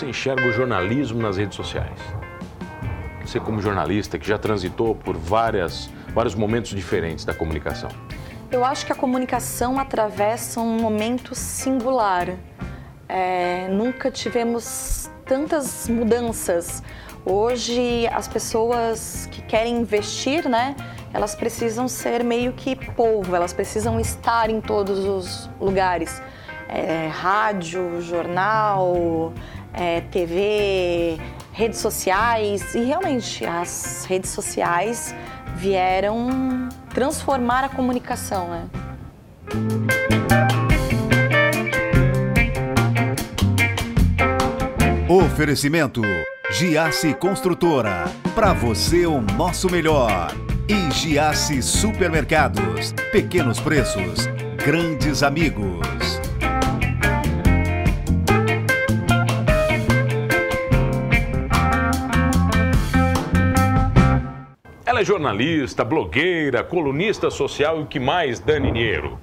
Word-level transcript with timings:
você 0.00 0.06
enxerga 0.06 0.42
o 0.46 0.52
jornalismo 0.52 1.20
nas 1.20 1.36
redes 1.36 1.54
sociais? 1.54 1.98
Você 3.22 3.38
como 3.38 3.60
jornalista 3.60 4.18
que 4.18 4.26
já 4.26 4.38
transitou 4.38 4.94
por 4.94 5.14
várias, 5.14 5.90
vários 6.14 6.34
momentos 6.34 6.70
diferentes 6.70 7.22
da 7.22 7.34
comunicação. 7.34 7.90
Eu 8.50 8.64
acho 8.64 8.86
que 8.86 8.92
a 8.92 8.94
comunicação 8.94 9.78
atravessa 9.78 10.58
um 10.58 10.80
momento 10.80 11.34
singular. 11.34 12.28
É, 13.06 13.68
nunca 13.68 14.10
tivemos 14.10 15.10
tantas 15.26 15.86
mudanças. 15.86 16.82
Hoje 17.22 18.06
as 18.06 18.26
pessoas 18.26 19.28
que 19.30 19.42
querem 19.42 19.76
investir, 19.76 20.48
né, 20.48 20.74
elas 21.12 21.34
precisam 21.34 21.86
ser 21.86 22.24
meio 22.24 22.54
que 22.54 22.74
povo, 22.74 23.36
elas 23.36 23.52
precisam 23.52 24.00
estar 24.00 24.48
em 24.48 24.62
todos 24.62 24.98
os 25.00 25.50
lugares. 25.60 26.22
É, 26.72 27.08
rádio, 27.08 28.00
jornal, 28.00 29.32
é, 29.72 30.00
TV, 30.02 31.18
redes 31.52 31.78
sociais 31.78 32.74
e 32.74 32.84
realmente 32.84 33.44
as 33.44 34.04
redes 34.08 34.30
sociais 34.30 35.14
vieram 35.56 36.68
transformar 36.92 37.64
a 37.64 37.68
comunicação, 37.68 38.48
né? 38.48 38.66
Oferecimento 45.08 46.02
Giasse 46.52 47.14
Construtora. 47.14 48.04
Para 48.34 48.52
você 48.52 49.06
o 49.06 49.20
nosso 49.20 49.70
melhor. 49.70 50.32
E 50.68 50.90
Giasse 50.92 51.62
Supermercados. 51.62 52.92
Pequenos 53.12 53.58
preços, 53.60 54.26
grandes 54.64 55.22
amigos. 55.22 55.99
Ela 65.00 65.04
é 65.04 65.06
jornalista, 65.06 65.82
blogueira, 65.82 66.62
colunista 66.62 67.30
social 67.30 67.80
e 67.80 67.84
o 67.84 67.86
que 67.86 67.98
mais, 67.98 68.38
Dani 68.38 68.70
Niero? 68.70 69.18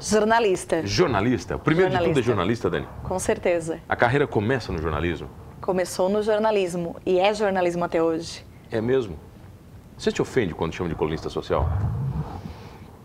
Jornalista. 0.00 0.86
Jornalista? 0.86 1.56
O 1.56 1.58
primeiro 1.58 1.90
de 1.90 1.98
tudo 2.02 2.18
é 2.18 2.22
jornalista, 2.22 2.70
Dani? 2.70 2.88
Com 3.02 3.18
certeza. 3.18 3.80
A 3.86 3.94
carreira 3.94 4.26
começa 4.26 4.72
no 4.72 4.78
jornalismo? 4.80 5.28
Começou 5.60 6.08
no 6.08 6.22
jornalismo 6.22 6.96
e 7.04 7.18
é 7.18 7.34
jornalismo 7.34 7.84
até 7.84 8.02
hoje. 8.02 8.42
É 8.72 8.80
mesmo? 8.80 9.18
Você 9.98 10.10
te 10.10 10.22
ofende 10.22 10.54
quando 10.54 10.72
chama 10.72 10.88
de 10.88 10.94
colunista 10.94 11.28
social? 11.28 11.68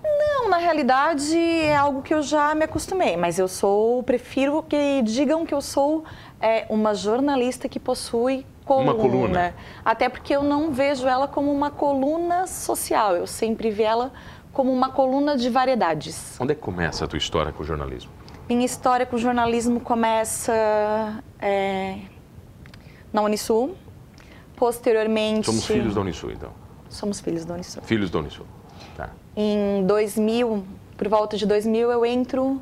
Não, 0.02 0.50
na 0.50 0.60
realidade 0.60 1.38
é 1.38 1.76
algo 1.76 2.02
que 2.02 2.14
eu 2.14 2.22
já 2.22 2.56
me 2.56 2.64
acostumei, 2.64 3.18
mas 3.18 3.38
eu 3.38 3.50
sou, 3.50 4.02
prefiro 4.04 4.64
que 4.64 5.02
digam 5.02 5.46
que 5.46 5.54
eu 5.54 5.60
sou 5.60 6.06
é, 6.40 6.66
uma 6.70 6.96
jornalista 6.96 7.68
que 7.68 7.78
possui 7.78 8.46
coluna. 8.64 8.94
Uma 8.94 9.02
coluna. 9.02 9.56
Até 9.84 10.10
porque 10.10 10.36
eu 10.36 10.44
não 10.44 10.72
vejo 10.72 11.08
ela 11.08 11.28
como 11.28 11.52
uma 11.52 11.70
coluna 11.70 12.48
social, 12.48 13.16
eu 13.16 13.28
sempre 13.28 13.70
vi 13.70 13.84
ela 13.84 14.12
como 14.52 14.72
uma 14.72 14.90
coluna 14.90 15.36
de 15.36 15.50
variedades. 15.50 16.40
Onde 16.40 16.52
é 16.52 16.56
que 16.56 16.62
começa 16.62 17.06
a 17.06 17.08
tua 17.08 17.18
história 17.18 17.52
com 17.52 17.64
o 17.64 17.66
jornalismo? 17.66 18.12
Minha 18.48 18.66
história 18.66 19.06
com 19.06 19.16
o 19.16 19.20
jornalismo 19.20 19.80
começa 19.80 21.24
é, 21.40 21.98
na 23.12 23.22
Unisul. 23.22 23.76
Posteriormente. 24.56 25.46
Somos 25.46 25.66
filhos 25.66 25.96
da 25.96 26.02
Unisul, 26.02 26.32
então. 26.32 26.50
Somos 26.88 27.20
filhos 27.20 27.44
da 27.46 27.56
Unisul. 27.56 27.82
Filhos 27.84 28.12
da 28.12 28.20
Unisul. 28.20 28.46
Tá. 28.96 29.10
Em 29.36 29.84
2000, 29.86 30.64
por 30.96 31.08
volta 31.08 31.36
de 31.36 31.46
2000, 31.46 31.90
eu 31.90 32.06
entro 32.06 32.62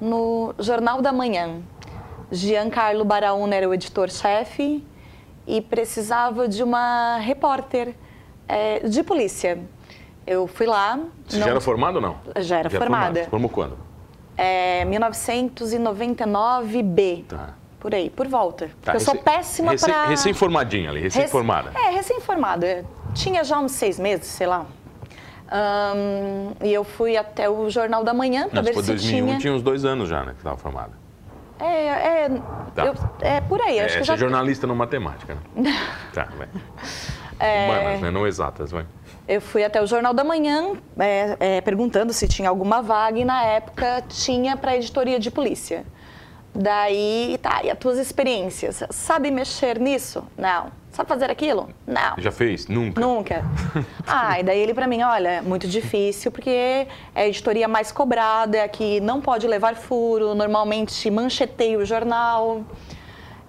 no 0.00 0.54
Jornal 0.58 1.00
da 1.00 1.12
Manhã. 1.12 1.60
Giancarlo 2.30 3.04
Baraúna 3.04 3.54
era 3.54 3.68
o 3.68 3.72
editor-chefe 3.72 4.84
e 5.48 5.60
precisava 5.62 6.46
de 6.46 6.62
uma 6.62 7.16
repórter 7.16 7.94
é, 8.46 8.86
de 8.86 9.02
polícia. 9.02 9.58
Eu 10.26 10.46
fui 10.46 10.66
lá. 10.66 11.00
Você 11.26 11.38
não... 11.38 11.46
já 11.46 11.52
era 11.52 11.60
formada 11.60 11.96
ou 11.96 12.02
não? 12.02 12.16
Já 12.38 12.58
era 12.58 12.68
já 12.68 12.78
formada. 12.78 13.24
Formou 13.24 13.48
quando? 13.48 13.78
É, 14.36 14.84
1999B. 14.84 17.24
Tá. 17.24 17.54
Por 17.80 17.94
aí, 17.94 18.10
por 18.10 18.28
volta. 18.28 18.70
Tá, 18.82 18.92
eu 18.94 19.00
sou 19.00 19.16
péssima 19.16 19.72
recém, 19.72 19.88
para. 19.88 20.08
Recém-formadinha 20.08 20.90
ali, 20.90 21.00
recém-formada. 21.00 21.72
É, 21.74 21.88
recém-formada. 21.90 22.84
Tinha 23.14 23.42
já 23.42 23.58
uns 23.58 23.72
seis 23.72 23.98
meses, 23.98 24.26
sei 24.26 24.46
lá. 24.46 24.66
Um, 25.50 26.52
e 26.62 26.74
eu 26.74 26.84
fui 26.84 27.16
até 27.16 27.48
o 27.48 27.70
Jornal 27.70 28.04
da 28.04 28.12
Manhã 28.12 28.50
para 28.50 28.60
ver 28.60 28.74
se 28.74 28.82
2001, 28.82 29.26
tinha... 29.26 29.38
tinha 29.38 29.54
uns 29.54 29.62
dois 29.62 29.86
anos 29.86 30.06
já, 30.08 30.22
né, 30.22 30.32
que 30.32 30.38
estava 30.38 30.58
formada. 30.58 30.92
É, 31.60 31.86
é, 31.86 32.28
tá. 32.74 32.86
eu, 32.86 32.94
é 33.20 33.40
por 33.40 33.60
aí. 33.60 33.78
É, 33.78 33.84
acho 33.84 33.98
que 33.98 34.04
já... 34.04 34.14
é 34.14 34.16
jornalista 34.16 34.66
no 34.66 34.74
matemática, 34.74 35.36
né? 35.54 35.72
tá, 36.14 36.28
vai. 36.36 36.48
É... 37.40 37.66
Humanas, 37.66 38.00
né? 38.00 38.10
Não 38.10 38.26
exatas, 38.26 38.70
vai. 38.70 38.86
Eu 39.26 39.40
fui 39.40 39.62
até 39.62 39.82
o 39.82 39.86
Jornal 39.86 40.14
da 40.14 40.24
Manhã 40.24 40.72
é, 40.98 41.36
é, 41.38 41.60
perguntando 41.60 42.12
se 42.12 42.26
tinha 42.26 42.48
alguma 42.48 42.80
vaga 42.80 43.18
e 43.18 43.24
na 43.24 43.44
época 43.44 44.02
tinha 44.08 44.56
para 44.56 44.76
editoria 44.76 45.20
de 45.20 45.30
polícia. 45.30 45.84
Daí, 46.54 47.38
tá, 47.42 47.60
e 47.62 47.70
as 47.70 47.78
tuas 47.78 47.98
experiências? 47.98 48.82
Sabe 48.90 49.30
mexer 49.30 49.78
nisso? 49.78 50.24
Não. 50.36 50.72
Sabe 50.98 51.08
fazer 51.10 51.30
aquilo? 51.30 51.68
Não. 51.86 52.14
Já 52.18 52.32
fez? 52.32 52.66
Nunca? 52.66 53.00
Nunca. 53.00 53.44
ah, 54.04 54.40
e 54.40 54.42
daí 54.42 54.58
ele 54.58 54.74
para 54.74 54.88
mim, 54.88 55.00
olha, 55.00 55.28
é 55.28 55.40
muito 55.40 55.68
difícil, 55.68 56.32
porque 56.32 56.50
é 56.50 56.88
a 57.14 57.24
editoria 57.24 57.68
mais 57.68 57.92
cobrada, 57.92 58.56
é 58.56 58.64
a 58.64 58.68
que 58.68 59.00
não 59.00 59.20
pode 59.20 59.46
levar 59.46 59.76
furo, 59.76 60.34
normalmente 60.34 61.08
mancheteia 61.08 61.78
o 61.78 61.84
jornal. 61.84 62.64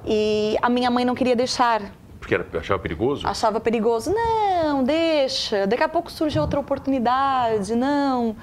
E 0.06 0.58
a 0.62 0.70
minha 0.70 0.92
mãe 0.92 1.04
não 1.04 1.16
queria 1.16 1.36
deixar. 1.36 1.82
Porque 2.20 2.36
era, 2.36 2.46
achava 2.54 2.80
perigoso? 2.80 3.28
Achava 3.28 3.60
perigoso. 3.60 4.14
Não, 4.14 4.84
deixa. 4.84 5.66
Daqui 5.66 5.82
a 5.82 5.90
pouco 5.90 6.12
surge 6.12 6.38
outra 6.38 6.60
oportunidade. 6.60 7.74
Não. 7.74 8.36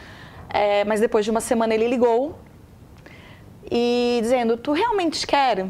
É, 0.51 0.85
mas 0.85 0.99
depois 0.99 1.25
de 1.25 1.31
uma 1.31 1.41
semana 1.41 1.73
ele 1.73 1.87
ligou 1.87 2.37
e 3.71 4.19
dizendo: 4.21 4.57
Tu 4.57 4.73
realmente 4.73 5.25
quer? 5.25 5.65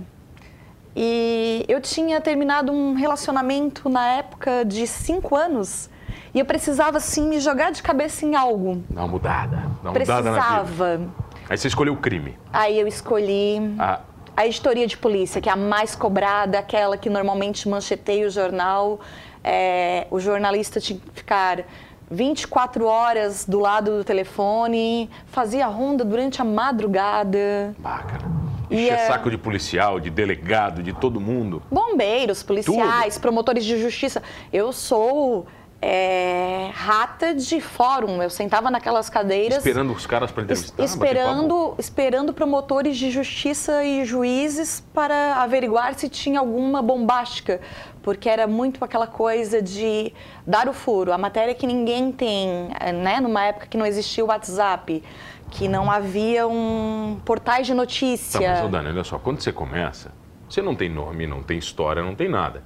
E 0.99 1.63
eu 1.69 1.79
tinha 1.79 2.21
terminado 2.23 2.73
um 2.73 2.95
relacionamento 2.95 3.87
na 3.89 4.07
época 4.07 4.65
de 4.65 4.87
cinco 4.87 5.37
anos 5.37 5.91
e 6.37 6.39
eu 6.39 6.45
precisava, 6.45 6.99
assim, 6.99 7.29
me 7.29 7.41
jogar 7.41 7.71
de 7.73 7.83
cabeça 7.83 8.25
em 8.27 8.35
algo. 8.35 8.83
Dá 8.91 9.03
uma 9.03 9.09
mudada. 9.09 9.57
Dá 9.83 9.91
uma 9.91 9.93
precisava. 9.93 10.31
mudada 10.31 10.99
na. 10.99 11.07
Aí 11.49 11.57
você 11.57 11.69
escolheu 11.69 11.95
o 11.95 11.97
crime. 11.97 12.37
Aí 12.53 12.79
eu 12.79 12.87
escolhi 12.87 13.75
a... 13.79 14.01
a 14.37 14.47
editoria 14.47 14.87
de 14.87 14.99
polícia, 14.99 15.41
que 15.41 15.49
é 15.49 15.53
a 15.53 15.57
mais 15.57 15.95
cobrada, 15.95 16.59
aquela 16.59 16.97
que 16.97 17.09
normalmente 17.09 17.69
mancheteia 17.69 18.27
o 18.27 18.31
jornal. 18.31 19.01
É, 19.43 20.07
o 20.11 20.21
jornalista 20.21 20.81
tinha 20.81 20.99
que 20.99 21.11
ficar 21.15 21.65
24 22.11 22.85
horas 22.87 23.45
do 23.47 23.59
lado 23.59 23.99
do 23.99 24.05
telefone, 24.05 25.09
fazia 25.27 25.67
ronda 25.67 26.05
durante 26.05 26.43
a 26.43 26.45
madrugada. 26.45 27.75
Bacana. 27.79 28.46
Encher 28.71 28.95
é... 28.95 29.07
saco 29.07 29.31
de 29.31 29.39
policial, 29.39 30.01
de 30.01 30.11
delegado, 30.11 30.83
de 30.83 30.93
todo 30.93 31.21
mundo. 31.21 31.63
Bombeiros, 31.71 32.43
policiais, 32.43 33.15
Tudo. 33.15 33.23
promotores 33.23 33.65
de 33.65 33.81
justiça. 33.81 34.23
Eu 34.53 34.73
sou 34.73 35.47
é, 35.81 36.71
rata 36.75 37.35
de 37.35 37.61
fórum. 37.61 38.23
Eu 38.23 38.31
sentava 38.31 38.71
naquelas 38.71 39.09
cadeiras. 39.11 39.59
Esperando 39.59 39.93
os 39.93 40.07
caras 40.07 40.31
para 40.31 40.43
entrevistar? 40.43 40.83
Esperando, 40.83 41.75
esperando 41.79 42.33
promotores 42.33 42.97
de 42.97 43.11
justiça 43.11 43.85
e 43.85 44.05
juízes 44.05 44.83
para 44.93 45.37
averiguar 45.37 45.95
se 45.95 46.09
tinha 46.09 46.41
alguma 46.41 46.83
bombástica. 46.83 47.61
Porque 48.03 48.29
era 48.29 48.47
muito 48.47 48.85
aquela 48.85 49.07
coisa 49.07 49.61
de 49.61 50.13
dar 50.47 50.69
o 50.69 50.73
furo. 50.73 51.13
A 51.13 51.19
matéria 51.19 51.55
que 51.55 51.67
ninguém 51.67 52.13
tem, 52.13 52.69
né? 53.03 53.21
numa 53.21 53.45
época 53.45 53.67
que 53.67 53.77
não 53.77 53.85
existia 53.85 54.25
o 54.25 54.29
WhatsApp, 54.29 55.03
que 55.51 55.69
não 55.69 55.91
havia 55.91 56.47
um 56.47 57.19
portais 57.25 57.67
de 57.67 57.75
notícia. 57.75 58.55
Tá, 58.55 58.63
mas, 58.63 58.71
Dani, 58.71 58.89
olha 58.89 59.05
só, 59.05 59.19
quando 59.19 59.41
você 59.41 59.53
começa, 59.53 60.13
você 60.49 60.61
não 60.61 60.75
tem 60.75 60.89
nome, 60.89 61.27
não 61.27 61.43
tem 61.43 61.59
história, 61.59 62.03
não 62.03 62.15
tem 62.15 62.29
nada. 62.29 62.63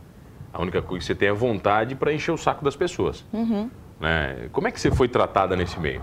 A 0.52 0.60
única 0.60 0.82
coisa 0.82 0.98
que 1.00 1.06
você 1.06 1.14
tem 1.14 1.28
é 1.28 1.32
vontade 1.32 1.94
para 1.94 2.12
encher 2.12 2.32
o 2.32 2.36
saco 2.36 2.64
das 2.64 2.74
pessoas. 2.74 3.24
Uhum. 3.32 3.70
Né? 4.00 4.48
Como 4.52 4.66
é 4.66 4.70
que 4.70 4.80
você 4.80 4.90
foi 4.90 5.08
tratada 5.08 5.54
nesse 5.54 5.78
meio? 5.78 6.02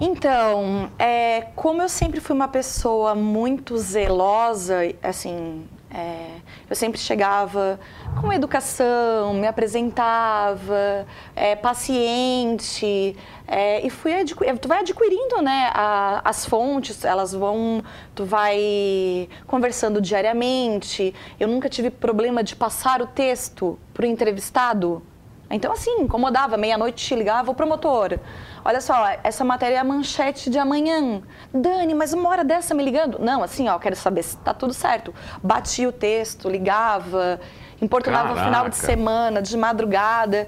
Então, 0.00 0.90
é, 0.98 1.48
como 1.56 1.82
eu 1.82 1.88
sempre 1.88 2.20
fui 2.20 2.34
uma 2.34 2.46
pessoa 2.48 3.14
muito 3.14 3.76
zelosa, 3.76 4.76
assim, 5.02 5.66
é, 5.90 6.36
eu 6.68 6.76
sempre 6.76 7.00
chegava 7.00 7.80
com 8.20 8.32
educação, 8.32 9.32
me 9.32 9.46
apresentava, 9.46 11.06
é, 11.34 11.56
paciente, 11.56 13.16
é, 13.46 13.84
e 13.86 13.88
fui 13.88 14.12
tu 14.60 14.68
vai 14.68 14.80
adquirindo 14.80 15.40
né, 15.40 15.70
a, 15.72 16.20
as 16.24 16.44
fontes, 16.44 17.04
elas 17.04 17.32
vão, 17.32 17.82
tu 18.14 18.24
vai 18.24 19.28
conversando 19.46 20.00
diariamente. 20.00 21.14
Eu 21.40 21.48
nunca 21.48 21.68
tive 21.68 21.90
problema 21.90 22.42
de 22.44 22.54
passar 22.54 23.00
o 23.00 23.06
texto 23.06 23.78
para 23.94 24.04
o 24.04 24.06
entrevistado 24.06 25.02
Então, 25.50 25.72
assim, 25.72 26.02
incomodava. 26.02 26.56
Meia-noite 26.56 27.04
te 27.04 27.14
ligava 27.14 27.50
o 27.50 27.54
promotor. 27.54 28.18
Olha 28.64 28.80
só, 28.80 28.94
essa 29.24 29.44
matéria 29.44 29.76
é 29.76 29.78
a 29.78 29.84
manchete 29.84 30.50
de 30.50 30.58
amanhã. 30.58 31.22
Dani, 31.52 31.94
mas 31.94 32.12
uma 32.12 32.28
hora 32.28 32.44
dessa 32.44 32.74
me 32.74 32.84
ligando? 32.84 33.18
Não, 33.18 33.42
assim, 33.42 33.68
ó, 33.68 33.78
quero 33.78 33.96
saber 33.96 34.22
se 34.22 34.36
tá 34.38 34.52
tudo 34.52 34.74
certo. 34.74 35.14
Batia 35.42 35.88
o 35.88 35.92
texto, 35.92 36.48
ligava, 36.48 37.40
importunava 37.80 38.34
no 38.34 38.40
final 38.40 38.68
de 38.68 38.76
semana, 38.76 39.40
de 39.40 39.56
madrugada. 39.56 40.46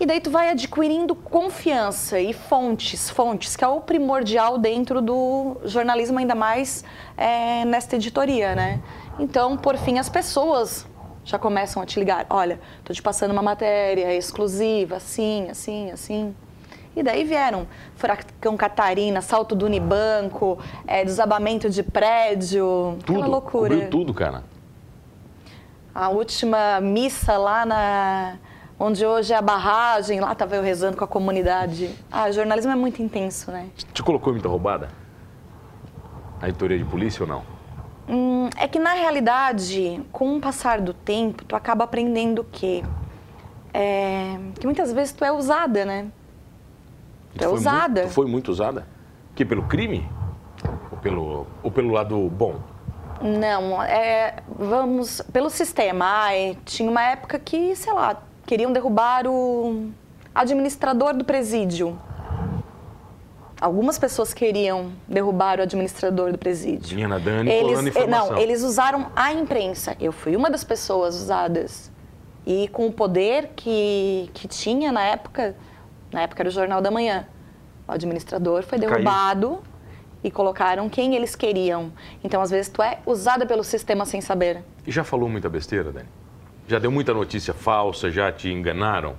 E 0.00 0.06
daí 0.06 0.18
tu 0.18 0.30
vai 0.30 0.48
adquirindo 0.48 1.14
confiança 1.14 2.18
e 2.18 2.32
fontes, 2.32 3.10
fontes, 3.10 3.54
que 3.54 3.62
é 3.62 3.68
o 3.68 3.82
primordial 3.82 4.56
dentro 4.56 5.02
do 5.02 5.58
jornalismo, 5.64 6.18
ainda 6.18 6.34
mais 6.34 6.82
é, 7.18 7.66
nesta 7.66 7.96
editoria, 7.96 8.54
né? 8.54 8.80
Então, 9.18 9.58
por 9.58 9.76
fim, 9.76 9.98
as 9.98 10.08
pessoas 10.08 10.86
já 11.24 11.38
começam 11.38 11.82
a 11.82 11.86
te 11.86 11.98
ligar. 11.98 12.26
Olha, 12.30 12.60
tô 12.84 12.92
te 12.92 13.02
passando 13.02 13.30
uma 13.30 13.42
matéria 13.42 14.14
exclusiva, 14.14 14.96
assim, 14.96 15.48
assim, 15.50 15.90
assim. 15.90 16.34
E 16.94 17.02
daí 17.02 17.24
vieram 17.24 17.66
furacão 17.94 18.56
Catarina, 18.56 19.20
salto 19.22 19.54
do 19.54 19.66
Unibanco, 19.66 20.58
é, 20.86 21.04
desabamento 21.04 21.70
de 21.70 21.82
prédio, 21.82 22.98
tudo, 23.04 23.18
aquela 23.18 23.26
loucura. 23.26 23.70
Cobriu 23.70 23.90
tudo, 23.90 24.12
cara. 24.12 24.42
A 25.94 26.08
última 26.08 26.80
missa 26.80 27.36
lá 27.36 27.64
na 27.64 28.38
onde 28.78 29.04
hoje 29.04 29.32
é 29.34 29.36
a 29.36 29.42
barragem, 29.42 30.20
lá 30.20 30.32
estava 30.32 30.56
eu 30.56 30.62
rezando 30.62 30.96
com 30.96 31.04
a 31.04 31.06
comunidade. 31.06 31.94
Ah, 32.10 32.30
jornalismo 32.32 32.72
é 32.72 32.76
muito 32.76 33.02
intenso, 33.02 33.50
né? 33.50 33.68
Te 33.92 34.02
colocou 34.02 34.32
muita 34.32 34.48
roubada? 34.48 34.88
A 36.40 36.48
editoria 36.48 36.78
de 36.78 36.84
polícia 36.84 37.22
ou 37.22 37.28
não? 37.28 37.59
Hum, 38.10 38.50
é 38.56 38.66
que 38.66 38.80
na 38.80 38.92
realidade, 38.92 40.02
com 40.10 40.36
o 40.36 40.40
passar 40.40 40.80
do 40.80 40.92
tempo, 40.92 41.44
tu 41.44 41.54
acaba 41.54 41.84
aprendendo 41.84 42.42
que 42.42 42.82
é, 43.72 44.36
que 44.58 44.66
muitas 44.66 44.92
vezes 44.92 45.12
tu 45.12 45.24
é 45.24 45.30
usada, 45.30 45.84
né? 45.84 46.08
Tu, 47.34 47.38
tu 47.38 47.44
é 47.44 47.48
usada. 47.48 48.00
Muito, 48.00 48.10
tu 48.10 48.14
foi 48.14 48.26
muito 48.26 48.50
usada? 48.50 48.84
Que 49.34 49.44
pelo 49.44 49.62
crime? 49.62 50.08
Ou 50.90 50.98
pelo, 50.98 51.46
ou 51.62 51.70
pelo 51.70 51.92
lado 51.92 52.28
bom? 52.30 52.56
Não, 53.22 53.80
é, 53.80 54.36
vamos 54.58 55.22
pelo 55.32 55.48
sistema. 55.48 56.04
Ai, 56.04 56.58
tinha 56.64 56.90
uma 56.90 57.02
época 57.02 57.38
que, 57.38 57.76
sei 57.76 57.92
lá, 57.92 58.20
queriam 58.44 58.72
derrubar 58.72 59.26
o 59.28 59.90
administrador 60.34 61.14
do 61.14 61.24
presídio. 61.24 61.96
Algumas 63.60 63.98
pessoas 63.98 64.32
queriam 64.32 64.92
derrubar 65.06 65.58
o 65.58 65.62
administrador 65.62 66.32
do 66.32 66.38
presídio. 66.38 66.96
Minha 66.96 67.18
Dani 67.18 67.50
eles, 67.50 67.78
informação. 67.84 68.30
Não, 68.32 68.38
eles 68.38 68.62
usaram 68.62 69.10
a 69.14 69.34
imprensa. 69.34 69.94
Eu 70.00 70.12
fui 70.12 70.34
uma 70.34 70.50
das 70.50 70.64
pessoas 70.64 71.14
usadas. 71.14 71.92
E 72.46 72.68
com 72.68 72.86
o 72.86 72.92
poder 72.92 73.50
que, 73.54 74.30
que 74.32 74.48
tinha 74.48 74.90
na 74.90 75.02
época, 75.02 75.54
na 76.10 76.22
época 76.22 76.40
era 76.42 76.48
o 76.48 76.52
Jornal 76.52 76.80
da 76.80 76.90
Manhã, 76.90 77.26
o 77.86 77.92
administrador 77.92 78.62
foi 78.62 78.78
derrubado 78.78 79.48
Caiu. 79.48 79.62
e 80.24 80.30
colocaram 80.30 80.88
quem 80.88 81.14
eles 81.14 81.36
queriam. 81.36 81.92
Então, 82.24 82.40
às 82.40 82.50
vezes, 82.50 82.70
tu 82.70 82.82
é 82.82 82.98
usada 83.04 83.44
pelo 83.44 83.62
sistema 83.62 84.06
sem 84.06 84.22
saber. 84.22 84.64
E 84.86 84.90
já 84.90 85.04
falou 85.04 85.28
muita 85.28 85.50
besteira, 85.50 85.92
Dani? 85.92 86.08
Já 86.66 86.78
deu 86.78 86.90
muita 86.90 87.12
notícia 87.12 87.52
falsa? 87.52 88.10
Já 88.10 88.32
te 88.32 88.48
enganaram? 88.48 89.16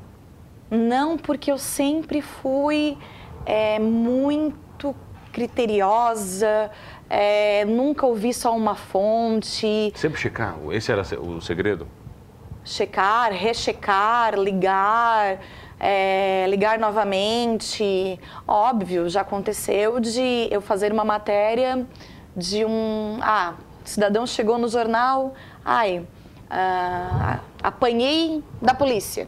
Não, 0.71 1.17
porque 1.17 1.51
eu 1.51 1.57
sempre 1.59 2.21
fui 2.21 2.97
é, 3.45 3.79
muito 3.79 4.95
criteriosa, 5.31 6.69
é, 7.09 7.65
nunca 7.65 8.05
ouvi 8.05 8.33
só 8.33 8.55
uma 8.55 8.75
fonte. 8.75 9.91
Sempre 9.95 10.19
checar? 10.19 10.57
Esse 10.71 10.91
era 10.91 11.01
o 11.19 11.41
segredo? 11.41 11.87
Checar, 12.63 13.31
rechecar, 13.31 14.37
ligar, 14.37 15.39
é, 15.79 16.45
ligar 16.47 16.77
novamente. 16.77 18.19
Óbvio, 18.47 19.09
já 19.09 19.21
aconteceu 19.21 19.99
de 19.99 20.47
eu 20.51 20.61
fazer 20.61 20.91
uma 20.91 21.03
matéria 21.03 21.85
de 22.35 22.63
um. 22.65 23.17
Ah, 23.21 23.55
cidadão 23.83 24.27
chegou 24.27 24.57
no 24.57 24.67
jornal, 24.67 25.33
ai 25.65 26.05
ah, 26.51 27.39
apanhei 27.63 28.43
da 28.61 28.73
polícia. 28.73 29.27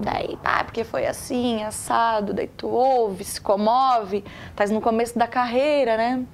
Daí, 0.00 0.38
tá, 0.42 0.64
porque 0.64 0.82
foi 0.82 1.06
assim, 1.06 1.62
assado, 1.62 2.32
daí 2.32 2.46
tu 2.46 2.68
ouve, 2.68 3.22
se 3.22 3.38
comove, 3.38 4.24
estás 4.48 4.70
no 4.70 4.80
começo 4.80 5.18
da 5.18 5.26
carreira, 5.26 5.94
né? 5.98 6.24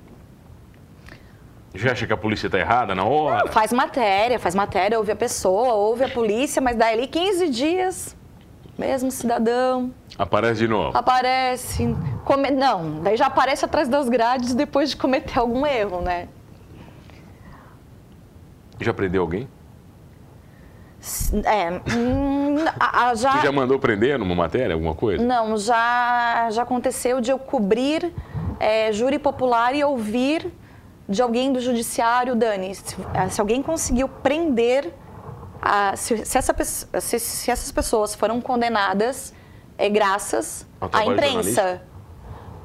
Já 1.75 1.91
acha 1.91 2.07
que 2.07 2.13
a 2.13 2.17
polícia 2.17 2.49
tá 2.49 2.61
errada 2.61 2.95
na 2.95 3.05
hora? 3.05 3.45
Não, 3.45 3.53
faz 3.53 3.73
matéria, 3.73 4.39
faz 4.39 4.55
matéria, 4.55 4.97
ouve 4.97 5.11
a 5.11 5.17
pessoa, 5.17 5.75
ouve 5.75 6.05
a 6.05 6.09
polícia, 6.09 6.63
mas 6.63 6.77
daí 6.77 6.95
ali 6.95 7.09
15 7.09 7.49
dias, 7.51 8.17
mesmo 8.79 9.11
cidadão. 9.11 9.93
Aparece 10.17 10.61
de 10.61 10.69
novo. 10.69 10.97
Aparece. 10.97 11.95
Come... 12.25 12.53
Não, 12.53 13.01
daí 13.03 13.17
já 13.17 13.27
aparece 13.27 13.65
atrás 13.65 13.89
das 13.89 14.09
grades 14.09 14.55
depois 14.55 14.91
de 14.91 14.97
cometer 14.97 15.41
algum 15.41 15.67
erro, 15.67 16.01
né? 16.01 16.29
Já 18.81 18.95
prendeu 18.95 19.23
alguém? 19.23 19.49
É, 21.45 21.71
hum, 21.97 22.57
a, 22.81 23.09
a, 23.09 23.15
já... 23.15 23.33
Você 23.33 23.47
já 23.47 23.53
mandou 23.53 23.79
prender 23.79 24.19
numa 24.19 24.35
matéria, 24.35 24.75
alguma 24.75 24.95
coisa? 24.95 25.23
Não, 25.23 25.57
já, 25.57 26.49
já 26.51 26.63
aconteceu 26.63 27.21
de 27.21 27.31
eu 27.31 27.39
cobrir 27.39 28.13
é, 28.59 28.93
júri 28.93 29.19
popular 29.19 29.75
e 29.75 29.85
ouvir 29.85 30.53
de 31.09 31.23
alguém 31.23 31.53
do 31.53 31.61
judiciário, 31.61 32.35
Dani, 32.35 32.75
se, 32.75 32.97
é, 33.15 33.29
se 33.29 33.41
alguém 33.41 33.63
conseguiu 33.63 34.09
prender, 34.09 34.93
a, 35.63 35.95
se, 35.97 36.25
se, 36.25 36.39
essa, 36.39 36.55
se, 36.65 37.19
se, 37.19 37.51
essas 37.51 37.71
pessoas 37.71 38.15
foram 38.15 38.41
condenadas, 38.41 39.33
é 39.79 39.89
graças 39.89 40.67
à 40.93 41.05
imprensa. 41.05 41.83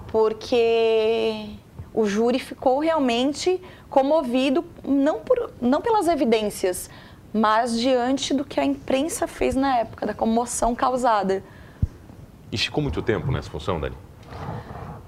Porque 0.07 1.55
o 1.93 2.05
júri 2.05 2.39
ficou 2.39 2.79
realmente 2.79 3.61
comovido, 3.89 4.65
não, 4.83 5.19
por, 5.19 5.51
não 5.61 5.81
pelas 5.81 6.07
evidências, 6.07 6.89
mas 7.33 7.79
diante 7.79 8.33
do 8.33 8.43
que 8.43 8.59
a 8.59 8.65
imprensa 8.65 9.27
fez 9.27 9.55
na 9.55 9.77
época, 9.77 10.05
da 10.05 10.13
comoção 10.13 10.75
causada. 10.75 11.43
E 12.51 12.57
ficou 12.57 12.83
muito 12.83 13.01
tempo 13.01 13.31
nessa 13.31 13.49
função, 13.49 13.79
Dani? 13.79 13.95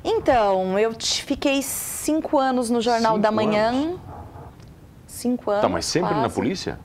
Então, 0.04 0.78
eu 0.78 0.94
fiquei 1.00 1.62
cinco 1.62 2.38
anos 2.38 2.70
no 2.70 2.82
Jornal 2.82 3.14
cinco 3.14 3.22
da 3.22 3.32
Manhã. 3.32 3.70
Anos. 3.70 4.00
Cinco 5.08 5.52
anos. 5.52 5.62
Tá, 5.62 5.70
mas 5.70 5.86
sempre 5.86 6.10
quase. 6.10 6.22
na 6.22 6.30
polícia? 6.30 6.80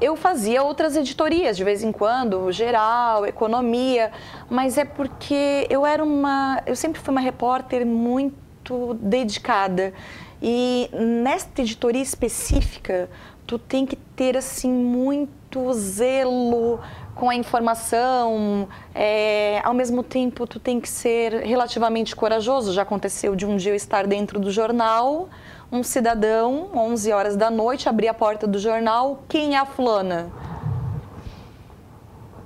Eu 0.00 0.14
fazia 0.16 0.62
outras 0.62 0.96
editorias 0.96 1.56
de 1.56 1.64
vez 1.64 1.82
em 1.82 1.90
quando, 1.90 2.50
geral, 2.52 3.24
economia, 3.24 4.12
mas 4.50 4.76
é 4.76 4.84
porque 4.84 5.66
eu 5.70 5.86
era 5.86 6.04
uma. 6.04 6.60
Eu 6.66 6.76
sempre 6.76 7.00
fui 7.00 7.12
uma 7.12 7.20
repórter 7.20 7.86
muito 7.86 8.94
dedicada. 9.00 9.94
E 10.42 10.90
nesta 10.92 11.62
editoria 11.62 12.02
específica, 12.02 13.08
tu 13.46 13.58
tem 13.58 13.86
que 13.86 13.96
ter 13.96 14.36
assim 14.36 14.70
muito 14.70 15.72
zelo 15.72 16.80
com 17.14 17.30
a 17.30 17.34
informação, 17.34 18.68
é, 18.94 19.60
ao 19.64 19.72
mesmo 19.72 20.02
tempo 20.02 20.46
tu 20.46 20.60
tem 20.60 20.80
que 20.80 20.88
ser 20.88 21.32
relativamente 21.44 22.14
corajoso. 22.14 22.72
Já 22.72 22.82
aconteceu 22.82 23.34
de 23.34 23.46
um 23.46 23.56
dia 23.56 23.72
eu 23.72 23.76
estar 23.76 24.06
dentro 24.06 24.38
do 24.38 24.50
jornal, 24.50 25.28
um 25.72 25.82
cidadão, 25.82 26.68
11 26.74 27.12
horas 27.12 27.36
da 27.36 27.50
noite, 27.50 27.88
abrir 27.88 28.08
a 28.08 28.14
porta 28.14 28.46
do 28.46 28.58
jornal, 28.58 29.22
quem 29.28 29.54
é 29.54 29.58
a 29.58 29.64
fulana? 29.64 30.30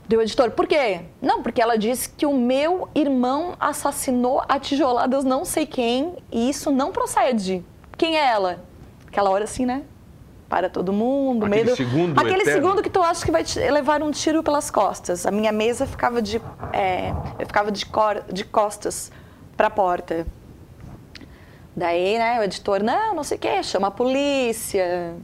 Deu 0.07 0.21
editor, 0.21 0.51
por 0.51 0.67
quê? 0.67 1.03
Não, 1.23 1.43
porque 1.43 1.63
ela 1.63 1.79
disse 1.79 2.11
que 2.11 2.27
o 2.27 2.37
meu 2.37 2.89
irmão 2.95 3.55
assassinou 3.61 4.43
a 4.49 4.59
tijoladas 4.59 5.25
não 5.25 5.45
sei 5.45 5.67
quem 5.67 6.17
e 6.33 6.51
isso 6.51 6.71
não 6.71 6.91
procede. 6.91 7.65
Quem 7.97 8.19
é 8.19 8.27
ela? 8.27 8.65
Aquela 9.07 9.31
hora 9.31 9.45
assim, 9.45 9.65
né? 9.65 9.83
Para 10.51 10.69
todo 10.69 10.93
mundo. 10.93 11.47
Aquele 11.47 11.65
medo, 11.65 11.77
segundo 11.77 12.19
Aquele 12.19 12.43
eterno. 12.43 12.61
segundo 12.61 12.83
que 12.83 12.91
tu 12.91 13.01
acha 13.01 13.25
que 13.25 13.31
vai 13.31 13.45
te 13.45 13.59
levar 13.59 14.03
um 14.03 14.11
tiro 14.11 14.43
pelas 14.43 14.69
costas. 14.69 15.25
A 15.25 15.31
minha 15.31 15.53
mesa 15.53 15.87
ficava 15.87 16.21
de, 16.21 16.43
é, 16.73 17.15
eu 17.39 17.47
ficava 17.47 17.71
de, 17.71 17.87
cor, 17.87 18.25
de 18.31 18.45
costas 18.45 19.13
para 19.57 19.69
a 19.69 19.71
porta. 19.71 20.27
Daí, 21.75 22.19
né, 22.19 22.41
o 22.41 22.43
editor, 22.43 22.83
não, 22.83 23.15
não 23.15 23.23
sei 23.23 23.39
o 23.39 23.41
quê, 23.41 23.63
chama 23.63 23.87
a 23.87 23.91
polícia. 23.93 25.15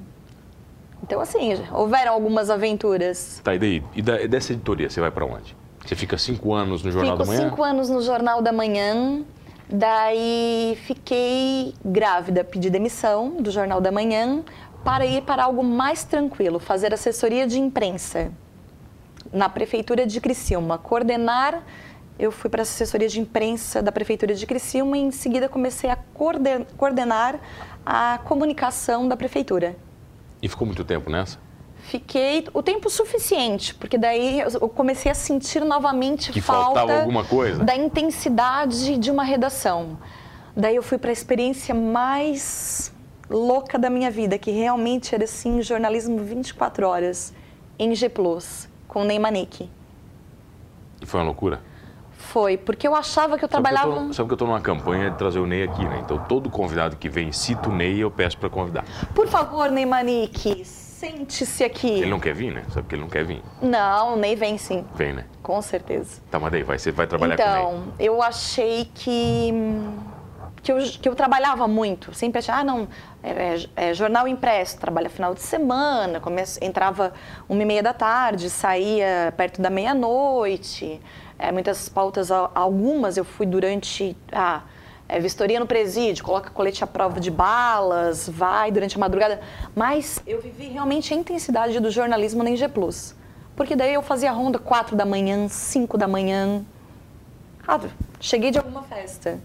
Então, 1.03 1.21
assim, 1.21 1.61
houveram 1.73 2.13
algumas 2.13 2.49
aventuras. 2.49 3.41
Tá, 3.43 3.53
e 3.53 3.59
daí? 3.59 3.83
E 3.97 4.01
da, 4.01 4.19
dessa 4.29 4.53
editoria, 4.53 4.89
você 4.89 5.01
vai 5.01 5.11
para 5.11 5.27
onde? 5.27 5.57
Você 5.85 5.97
fica 5.97 6.17
cinco 6.17 6.55
anos 6.55 6.85
no 6.85 6.91
Jornal 6.93 7.17
Fico 7.17 7.27
da 7.27 7.33
Manhã? 7.37 7.51
cinco 7.51 7.63
anos 7.65 7.91
no 7.91 8.01
Jornal 8.01 8.41
da 8.41 8.53
Manhã. 8.53 9.25
Daí 9.69 10.79
fiquei 10.85 11.75
grávida, 11.85 12.45
pedi 12.45 12.71
demissão 12.71 13.31
do 13.41 13.51
Jornal 13.51 13.81
da 13.81 13.91
Manhã 13.91 14.45
para 14.87 15.05
ir 15.05 15.23
para 15.23 15.43
algo 15.43 15.65
mais 15.65 16.05
tranquilo, 16.05 16.61
fazer 16.61 16.95
assessoria 16.95 17.45
de 17.45 17.59
imprensa 17.59 18.31
na 19.33 19.49
prefeitura 19.49 20.07
de 20.07 20.21
Criciúma, 20.21 20.79
coordenar. 20.79 21.65
Eu 22.17 22.31
fui 22.31 22.49
para 22.49 22.61
a 22.61 22.63
assessoria 22.63 23.09
de 23.09 23.19
imprensa 23.19 23.83
da 23.83 23.91
prefeitura 23.91 24.33
de 24.33 24.47
Criciúma 24.47 24.97
e 24.97 25.01
em 25.01 25.11
seguida 25.11 25.49
comecei 25.49 25.91
a 25.91 25.97
coordenar 25.97 27.41
a 27.85 28.21
comunicação 28.25 29.09
da 29.09 29.17
prefeitura. 29.17 29.75
E 30.41 30.49
ficou 30.49 30.65
muito 30.65 30.85
tempo 30.85 31.11
nessa? 31.11 31.37
Fiquei 31.81 32.47
o 32.55 32.63
tempo 32.63 32.89
suficiente, 32.89 33.75
porque 33.75 33.99
daí 33.99 34.39
eu 34.39 34.69
comecei 34.69 35.11
a 35.11 35.17
sentir 35.17 35.65
novamente 35.65 36.31
Que 36.31 36.41
falta 36.41 36.79
faltava 36.81 37.01
alguma 37.01 37.25
coisa. 37.25 37.65
da 37.65 37.75
intensidade 37.75 38.97
de 38.99 39.11
uma 39.11 39.25
redação. 39.25 39.99
Daí 40.57 40.77
eu 40.77 40.83
fui 40.83 40.97
para 40.97 41.11
a 41.11 41.13
experiência 41.13 41.75
mais 41.75 42.95
louca 43.29 43.79
da 43.79 43.91
minha 43.91 44.11
vida, 44.11 44.39
que 44.39 44.51
realmente 44.51 45.15
era 45.15 45.25
assim, 45.25 45.61
jornalismo 45.63 46.19
24 46.19 46.87
horas 46.87 47.33
em 47.79 47.95
G+, 47.95 48.11
com 48.89 49.05
Ney 49.05 49.19
Manique. 49.19 49.69
E 51.01 51.07
foi 51.07 51.21
uma 51.21 51.27
loucura. 51.27 51.61
Foi, 52.19 52.57
porque 52.57 52.89
eu 52.89 52.95
achava 52.95 53.37
que 53.39 53.45
eu 53.45 53.49
Sabe 53.49 53.63
que 53.65 53.71
eu 53.71 53.75
trabalhava... 53.79 54.07
tô- 54.09 54.13
sabe 54.13 54.29
que 54.29 54.33
eu 54.35 54.39
tô 54.39 54.47
numa 54.47 54.61
campanha 54.61 55.11
de 55.11 55.19
trazer 55.19 55.39
o 55.39 55.47
Ney 55.47 55.63
aqui, 55.65 55.85
né? 55.85 56.01
Então 56.05 56.19
todo 56.19 56.49
convidado 56.51 56.97
que 56.97 57.09
vem 57.09 57.31
cita 57.31 57.69
o 57.69 57.73
Ney, 57.75 57.99
eu 57.99 58.11
peço 58.11 58.39
para 58.39 58.49
convidar. 58.49 58.85
Por 59.15 59.29
favor, 59.29 59.71
Ney 59.71 59.85
Manique, 59.87 60.65
sente-se 60.65 61.63
aqui. 61.63 61.91
Ele 62.01 62.11
não 62.11 62.19
quer 62.19 62.35
vir, 62.35 62.53
né? 62.53 62.65
Sabe 62.73 62.89
que 62.89 62.95
ele 62.95 63.03
não 63.03 63.09
quer 63.09 63.25
vir. 63.25 63.43
Não, 63.61 64.15
o 64.15 64.17
Ney 64.17 64.35
vem 64.35 64.57
sim, 64.57 64.85
Vem, 64.95 65.13
né? 65.13 65.27
com 65.43 65.61
certeza. 65.61 66.21
Tá, 66.31 66.41
mas 66.41 66.51
daí, 66.51 66.63
vai, 66.63 66.79
você 66.79 66.91
vai 66.91 67.07
trabalhar 67.07 67.37
com 67.37 67.43
o 67.43 67.47
Ney. 67.47 67.61
Então, 67.63 67.93
eu 67.99 68.23
achei 68.23 68.91
que, 68.95 69.53
que, 70.67 70.73
eu, 70.73 70.79
que 71.01 71.09
eu 71.09 71.15
trabalhava 71.15 71.69
muito. 71.69 72.13
Sempre 72.13 72.41
achei, 72.41 72.53
ah, 72.53 72.65
não, 72.65 72.89
é, 73.23 73.31
é- 73.77 73.91
é 73.91 73.95
jornal 73.95 74.27
impresso, 74.27 74.77
trabalha 74.79 75.09
final 75.09 75.33
de 75.33 75.41
semana, 75.41 76.19
começo, 76.19 76.59
entrava 76.63 77.13
uma 77.49 77.63
e 77.63 77.65
meia 77.65 77.83
da 77.85 77.93
tarde, 77.93 78.51
saía 78.51 79.33
perto 79.37 79.63
da 79.63 79.71
meia-noite. 79.71 81.01
É, 81.39 81.53
muitas 81.53 81.89
pautas, 81.89 82.31
al- 82.33 82.51
algumas 82.55 83.17
eu 83.17 83.25
fui 83.25 83.47
durante. 83.47 84.17
Ah, 84.33 84.63
é, 85.09 85.21
vistoria 85.21 85.61
no 85.61 85.67
presídio, 85.69 86.25
coloca 86.25 86.51
colete 86.51 86.83
à 86.83 86.87
prova 86.87 87.21
de 87.21 87.31
balas, 87.31 88.29
vai 88.29 88.73
durante 88.73 88.97
a 88.97 88.99
madrugada. 88.99 89.41
Mas 89.73 90.21
eu 90.27 90.41
vivi 90.41 90.65
realmente 90.67 91.15
a 91.15 91.17
intensidade 91.17 91.79
do 91.79 91.93
jornalismo 91.93 92.43
na 92.43 92.57
G 92.57 92.67
Plus. 92.69 93.15
Porque 93.55 93.77
daí 93.77 93.95
eu 93.95 94.03
fazia 94.03 94.33
ronda 94.33 94.59
4 94.59 94.97
da 94.97 95.05
manhã, 95.07 95.47
5 95.49 95.97
da 95.97 96.09
manhã. 96.09 96.65
Ah, 97.69 97.79
cheguei 98.21 98.51
de 98.51 98.59
alguma 98.59 98.83
festa. 98.83 99.39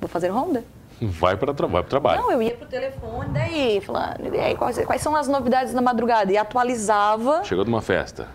Vou 0.00 0.08
fazer 0.08 0.28
ronda? 0.28 0.64
Vai 1.00 1.36
para 1.36 1.50
o 1.50 1.82
trabalho. 1.82 2.20
Não, 2.20 2.32
eu 2.32 2.42
ia 2.42 2.54
pro 2.54 2.66
telefone, 2.66 3.30
daí, 3.30 3.80
falando, 3.80 4.34
e 4.34 4.38
aí, 4.38 4.54
quais, 4.54 4.78
quais 4.84 5.00
são 5.00 5.16
as 5.16 5.26
novidades 5.28 5.72
na 5.72 5.80
madrugada? 5.80 6.30
E 6.30 6.36
atualizava. 6.36 7.42
Chegou 7.44 7.64
de 7.64 7.70
uma 7.70 7.80
festa. 7.80 8.28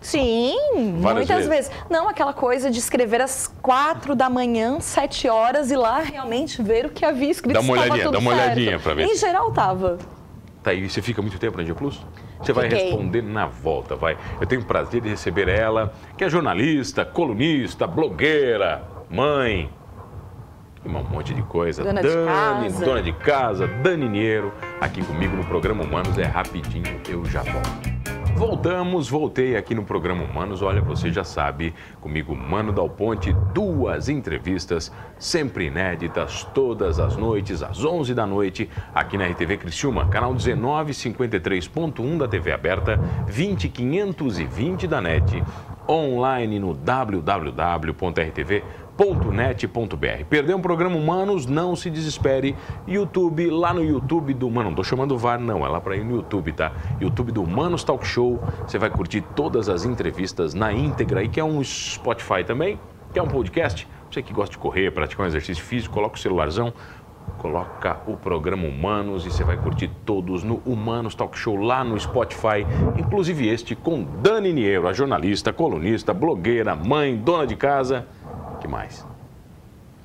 Sim, 0.00 0.56
Várias 1.00 1.28
muitas 1.28 1.46
vezes. 1.48 1.68
vezes. 1.68 1.70
Não, 1.90 2.08
aquela 2.08 2.32
coisa 2.32 2.70
de 2.70 2.78
escrever 2.78 3.20
às 3.20 3.52
quatro 3.60 4.14
da 4.14 4.30
manhã, 4.30 4.78
sete 4.78 5.28
horas, 5.28 5.70
e 5.72 5.76
lá 5.76 5.98
realmente 5.98 6.62
ver 6.62 6.86
o 6.86 6.90
que 6.90 7.04
havia 7.04 7.30
escrito. 7.30 7.54
Dá 7.54 7.60
uma 7.60 7.72
olhadinha, 7.72 8.10
dá 8.10 8.18
uma 8.18 8.34
certo. 8.36 8.44
olhadinha 8.44 8.78
pra 8.78 8.94
ver 8.94 9.04
Em 9.06 9.16
geral, 9.16 9.50
tava. 9.52 9.98
Tá 10.62 10.70
aí, 10.70 10.88
você 10.88 11.02
fica 11.02 11.20
muito 11.22 11.38
tempo 11.40 11.56
na 11.58 11.64
G 11.64 11.74
Plus? 11.74 12.04
Você 12.40 12.52
vai 12.52 12.68
Fiquei. 12.68 12.84
responder 12.86 13.22
na 13.22 13.46
volta, 13.46 13.96
vai. 13.96 14.16
Eu 14.40 14.46
tenho 14.46 14.60
o 14.60 14.64
prazer 14.64 15.00
de 15.00 15.08
receber 15.08 15.48
ela, 15.48 15.92
que 16.16 16.22
é 16.22 16.28
jornalista, 16.28 17.04
colunista, 17.04 17.86
blogueira, 17.86 18.84
mãe, 19.10 19.70
e 20.86 20.88
um 20.88 21.02
monte 21.02 21.34
de 21.34 21.42
coisa. 21.42 21.82
Dona 21.82 22.00
de 22.00 22.08
Dani, 22.08 22.70
casa. 22.70 22.84
dona 22.84 23.02
de 23.02 23.12
casa, 23.12 23.66
Dani 23.66 24.08
Niero, 24.08 24.52
aqui 24.80 25.04
comigo 25.04 25.36
no 25.36 25.44
programa 25.44 25.82
Humanos. 25.82 26.16
É 26.16 26.24
rapidinho, 26.24 27.00
eu 27.08 27.24
já 27.24 27.42
volto. 27.42 27.96
Voltamos, 28.36 29.08
voltei 29.08 29.56
aqui 29.56 29.74
no 29.74 29.82
programa 29.82 30.22
Humanos. 30.22 30.60
Olha, 30.60 30.82
você 30.82 31.10
já 31.10 31.24
sabe, 31.24 31.72
comigo, 32.02 32.36
Mano 32.36 32.70
Dal 32.70 32.90
Ponte, 32.90 33.32
duas 33.54 34.10
entrevistas 34.10 34.92
sempre 35.18 35.64
inéditas, 35.68 36.44
todas 36.54 37.00
as 37.00 37.16
noites, 37.16 37.62
às 37.62 37.82
11 37.82 38.12
da 38.12 38.26
noite, 38.26 38.68
aqui 38.94 39.16
na 39.16 39.26
RTV 39.26 39.56
Criciúma, 39.56 40.06
canal 40.08 40.34
1953.1 40.34 42.18
da 42.18 42.28
TV 42.28 42.52
aberta, 42.52 43.00
20520 43.26 44.86
da 44.86 45.00
NET, 45.00 45.42
online 45.88 46.58
no 46.58 46.74
www.rtv.net.br. 48.96 50.24
Perdeu 50.28 50.56
um 50.56 50.60
programa 50.60 50.96
Humanos? 50.96 51.46
Não 51.46 51.76
se 51.76 51.90
desespere. 51.90 52.56
YouTube, 52.88 53.50
lá 53.50 53.74
no 53.74 53.84
YouTube 53.84 54.32
do 54.32 54.50
Mano, 54.50 54.70
não 54.70 54.76
tô 54.76 54.82
chamando 54.82 55.16
VAR, 55.18 55.38
não, 55.38 55.64
é 55.64 55.68
lá 55.68 55.80
para 55.80 55.96
ir 55.96 56.04
no 56.04 56.16
YouTube, 56.16 56.52
tá? 56.52 56.72
YouTube 57.00 57.30
do 57.30 57.42
Humanos 57.42 57.84
Talk 57.84 58.06
Show. 58.06 58.42
Você 58.66 58.78
vai 58.78 58.88
curtir 58.88 59.20
todas 59.20 59.68
as 59.68 59.84
entrevistas 59.84 60.54
na 60.54 60.72
íntegra 60.72 61.22
e 61.22 61.28
quer 61.28 61.44
um 61.44 61.62
Spotify 61.62 62.42
também? 62.44 62.80
Quer 63.12 63.22
um 63.22 63.28
podcast? 63.28 63.86
Você 64.10 64.22
que 64.22 64.32
gosta 64.32 64.52
de 64.52 64.58
correr, 64.58 64.90
praticar 64.90 65.24
um 65.24 65.28
exercício 65.28 65.62
físico, 65.62 65.92
coloca 65.92 66.16
o 66.16 66.18
celularzão, 66.18 66.72
coloca 67.38 67.98
o 68.06 68.16
programa 68.16 68.66
Humanos 68.66 69.26
e 69.26 69.30
você 69.30 69.44
vai 69.44 69.56
curtir 69.56 69.90
todos 70.06 70.42
no 70.42 70.62
Humanos 70.64 71.14
Talk 71.14 71.36
Show 71.36 71.56
lá 71.56 71.84
no 71.84 71.98
Spotify, 71.98 72.64
inclusive 72.96 73.48
este 73.48 73.74
com 73.74 74.04
Dani 74.22 74.52
Niero, 74.52 74.88
a 74.88 74.92
jornalista, 74.92 75.52
colunista, 75.52 76.14
blogueira, 76.14 76.74
mãe, 76.74 77.16
dona 77.16 77.46
de 77.46 77.56
casa. 77.56 78.06
Que 78.56 78.68
mais? 78.68 79.04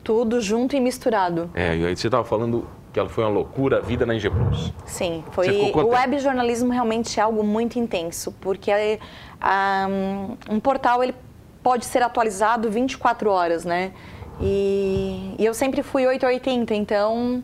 Tudo 0.03 0.41
junto 0.41 0.75
e 0.75 0.79
misturado. 0.79 1.49
É, 1.53 1.75
e 1.75 1.85
aí 1.85 1.95
você 1.95 2.07
estava 2.07 2.23
falando 2.23 2.67
que 2.91 2.99
ela 2.99 3.07
foi 3.07 3.23
uma 3.23 3.29
loucura 3.29 3.77
a 3.77 3.81
vida 3.81 4.05
na 4.05 4.15
IG 4.15 4.29
Plus. 4.29 4.73
Sim, 4.85 5.23
foi. 5.31 5.71
O 5.71 5.87
web 5.87 6.19
jornalismo 6.19 6.71
realmente 6.71 7.19
é 7.19 7.23
algo 7.23 7.43
muito 7.43 7.79
intenso, 7.79 8.33
porque 8.41 8.99
ah, 9.39 9.87
um 10.49 10.59
portal 10.59 11.03
ele 11.03 11.15
pode 11.63 11.85
ser 11.85 12.03
atualizado 12.03 12.69
24 12.69 13.29
horas, 13.29 13.63
né? 13.63 13.93
E, 14.41 15.35
e 15.37 15.45
eu 15.45 15.53
sempre 15.53 15.83
fui 15.83 16.05
880, 16.05 16.73
então 16.73 17.43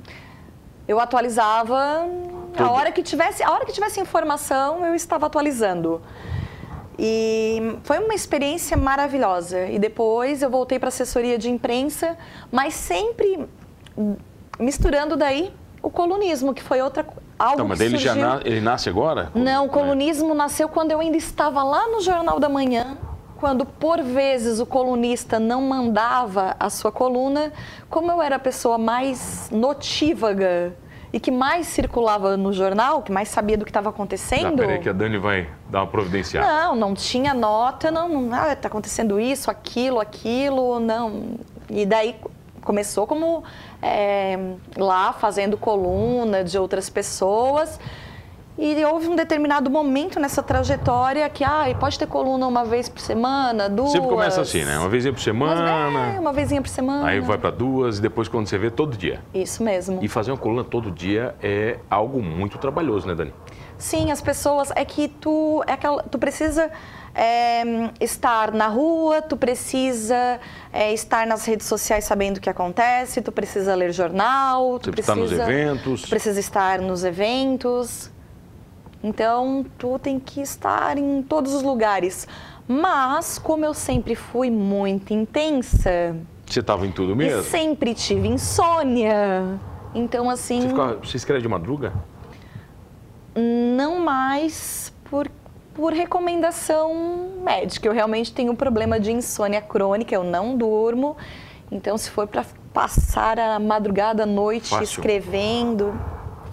eu 0.88 1.00
atualizava 1.00 1.78
a 1.78 2.58
Tudo. 2.58 2.72
hora 2.72 2.92
que 2.92 3.04
tivesse, 3.04 3.44
a 3.44 3.52
hora 3.52 3.66
que 3.66 3.72
tivesse 3.72 4.00
informação, 4.00 4.86
eu 4.86 4.96
estava 4.96 5.28
atualizando. 5.28 6.02
E 7.00 7.78
foi 7.84 8.00
uma 8.00 8.14
experiência 8.14 8.76
maravilhosa. 8.76 9.68
E 9.68 9.78
depois 9.78 10.42
eu 10.42 10.50
voltei 10.50 10.80
para 10.80 10.88
assessoria 10.90 11.38
de 11.38 11.50
imprensa, 11.50 12.18
mas 12.52 12.74
sempre 12.74 13.48
misturando 14.60 15.16
daí 15.16 15.54
o 15.82 15.90
colunismo, 15.90 16.54
que 16.54 16.64
foi 16.64 16.82
outra 16.82 17.06
algo 17.38 17.58
Tá, 17.58 17.64
mas 17.64 17.80
ele 17.80 17.98
já 17.98 18.14
surgiu. 18.14 18.28
na- 18.30 18.42
ele 18.44 18.62
nasce 18.62 18.90
agora? 18.90 19.32
Não, 19.36 19.68
o 19.68 19.70
colunismo 19.70 20.34
nasceu 20.34 20.68
quando 20.68 20.92
eu 20.92 21.00
ainda 21.00 21.18
estava 21.18 21.62
lá 21.64 21.88
no 21.88 22.02
Jornal 22.02 22.40
da 22.40 22.50
Manhã, 22.50 22.98
quando 23.40 23.64
por 23.64 24.02
vezes 24.02 24.60
o 24.60 24.66
colunista 24.66 25.40
não 25.40 25.62
mandava 25.62 26.56
a 26.60 26.70
sua 26.72 26.92
coluna, 26.92 27.54
como 27.92 28.12
eu 28.12 28.20
era 28.22 28.38
a 28.38 28.40
pessoa 28.40 28.80
mais 28.80 29.50
notívaga 29.52 30.76
e 31.18 31.20
que 31.20 31.32
mais 31.32 31.66
circulava 31.66 32.38
no 32.38 32.54
jornal, 32.54 33.02
que 33.02 33.12
mais 33.12 33.28
sabia 33.30 33.58
do 33.58 33.66
que 33.66 33.72
estava 33.72 33.90
acontecendo. 33.90 34.58
peraí 34.58 34.78
que 34.78 34.88
a 34.88 34.94
Dani 34.94 35.18
vai 35.18 35.50
dar 35.68 35.80
uma 35.80 35.88
providenciada. 35.88 36.48
Não, 36.48 36.76
não 36.76 36.94
tinha 36.94 37.34
nota, 37.34 37.90
não, 37.90 38.08
não 38.08 38.36
ah, 38.36 38.56
tá 38.56 38.68
acontecendo 38.68 39.20
isso, 39.20 39.50
aquilo, 39.50 40.00
aquilo, 40.00 40.80
não. 40.80 41.40
E 41.72 41.88
daí 41.88 42.16
começou 42.62 43.08
como 43.08 43.44
é, 43.82 44.38
lá 44.78 45.12
fazendo 45.12 45.58
coluna 45.58 46.44
de 46.44 46.56
outras 46.56 46.88
pessoas. 46.88 47.80
E 48.58 48.84
houve 48.86 49.08
um 49.08 49.16
determinado 49.16 49.70
momento 49.70 50.20
nessa 50.20 50.42
trajetória 50.42 51.30
que, 51.30 51.44
ah, 51.44 51.66
pode 51.80 52.00
ter 52.00 52.08
coluna 52.08 52.48
uma 52.48 52.66
vez 52.66 52.90
por 52.90 53.00
semana, 53.00 53.70
duas. 53.70 53.92
Sempre 53.92 54.10
começa 54.10 54.42
assim, 54.42 54.64
né? 54.64 54.80
Uma 54.80 54.90
vezinha 54.90 55.14
por 55.14 55.18
Mas, 55.20 55.24
semana, 55.24 56.16
é, 56.16 56.20
uma 56.20 56.34
vezinha 56.34 56.62
por 56.62 56.68
semana. 56.70 57.08
aí 57.08 57.20
vai 57.20 57.38
para 57.38 57.52
duas 57.52 58.00
e 58.00 58.02
depois 58.02 58.28
quando 58.28 58.48
você 58.48 58.58
vê 58.58 58.72
todo 58.72 58.98
dia. 58.98 59.22
Isso 59.32 59.62
mesmo. 59.62 60.00
E 60.02 60.08
fazer 60.08 60.32
uma 60.32 60.38
coluna 60.38 60.64
todo 60.64 60.90
dia 60.90 61.36
é 61.42 61.78
algo 61.88 62.20
muito 62.22 62.58
trabalhoso, 62.58 63.08
né, 63.08 63.14
Dani? 63.14 63.34
Sim, 63.78 64.12
as 64.12 64.22
pessoas. 64.22 64.72
É 64.76 64.84
que 64.84 65.08
tu, 65.08 65.64
é 65.68 65.74
aquela, 65.74 66.02
tu 66.02 66.18
precisa 66.18 66.72
é, 67.14 67.62
estar 68.02 68.52
na 68.52 68.68
rua, 68.68 69.22
tu 69.22 69.38
precisa 69.38 70.40
é, 70.74 70.92
estar 70.94 71.28
nas 71.28 71.46
redes 71.46 71.68
sociais 71.68 72.06
sabendo 72.06 72.38
o 72.38 72.42
que 72.42 72.50
acontece, 72.50 73.22
tu 73.22 73.32
precisa 73.32 73.76
ler 73.76 73.92
jornal, 73.94 74.80
tu 74.80 74.86
Você 74.86 74.92
precisa. 74.92 75.14
está 75.14 75.22
nos 75.22 75.32
eventos. 75.32 76.02
Tu 76.02 76.10
precisa 76.10 76.40
estar 76.40 76.80
nos 76.80 77.04
eventos. 77.04 78.10
Então, 79.08 79.66
tu 79.78 79.98
tem 79.98 80.20
que 80.20 80.42
estar 80.42 80.98
em 80.98 81.24
todos 81.24 81.54
os 81.54 81.64
lugares. 81.64 82.28
Mas, 82.68 83.40
como 83.40 83.64
eu 83.64 83.74
sempre 83.74 84.16
fui 84.16 84.52
muito 84.52 85.14
intensa 85.14 86.18
Você 86.46 86.60
estava 86.60 86.86
em 86.86 86.92
tudo 86.92 87.16
mesmo? 87.16 87.42
sempre 87.44 87.94
tive 87.94 88.28
insônia, 88.28 89.58
então 89.96 90.30
assim. 90.30 90.68
Você, 90.68 90.96
você 90.96 91.18
escreve 91.18 91.42
de 91.42 91.48
madruga? 91.48 91.94
Não 93.34 94.00
mais 94.02 94.94
por, 95.06 95.30
por 95.74 95.94
recomendação 95.94 97.30
médica. 97.42 97.88
Eu 97.88 97.94
realmente 97.94 98.34
tenho 98.34 98.52
um 98.52 98.56
problema 98.56 99.00
de 99.00 99.14
insônia 99.14 99.62
crônica, 99.62 100.14
eu 100.14 100.26
não 100.26 100.58
durmo. 100.58 101.16
Então, 101.72 101.98
se 101.98 102.10
for 102.10 102.28
para 102.28 102.46
passar 102.74 103.40
a 103.40 103.58
madrugada, 103.60 104.24
a 104.24 104.26
noite 104.26 104.70
Fácil. 104.70 104.84
escrevendo, 104.84 105.98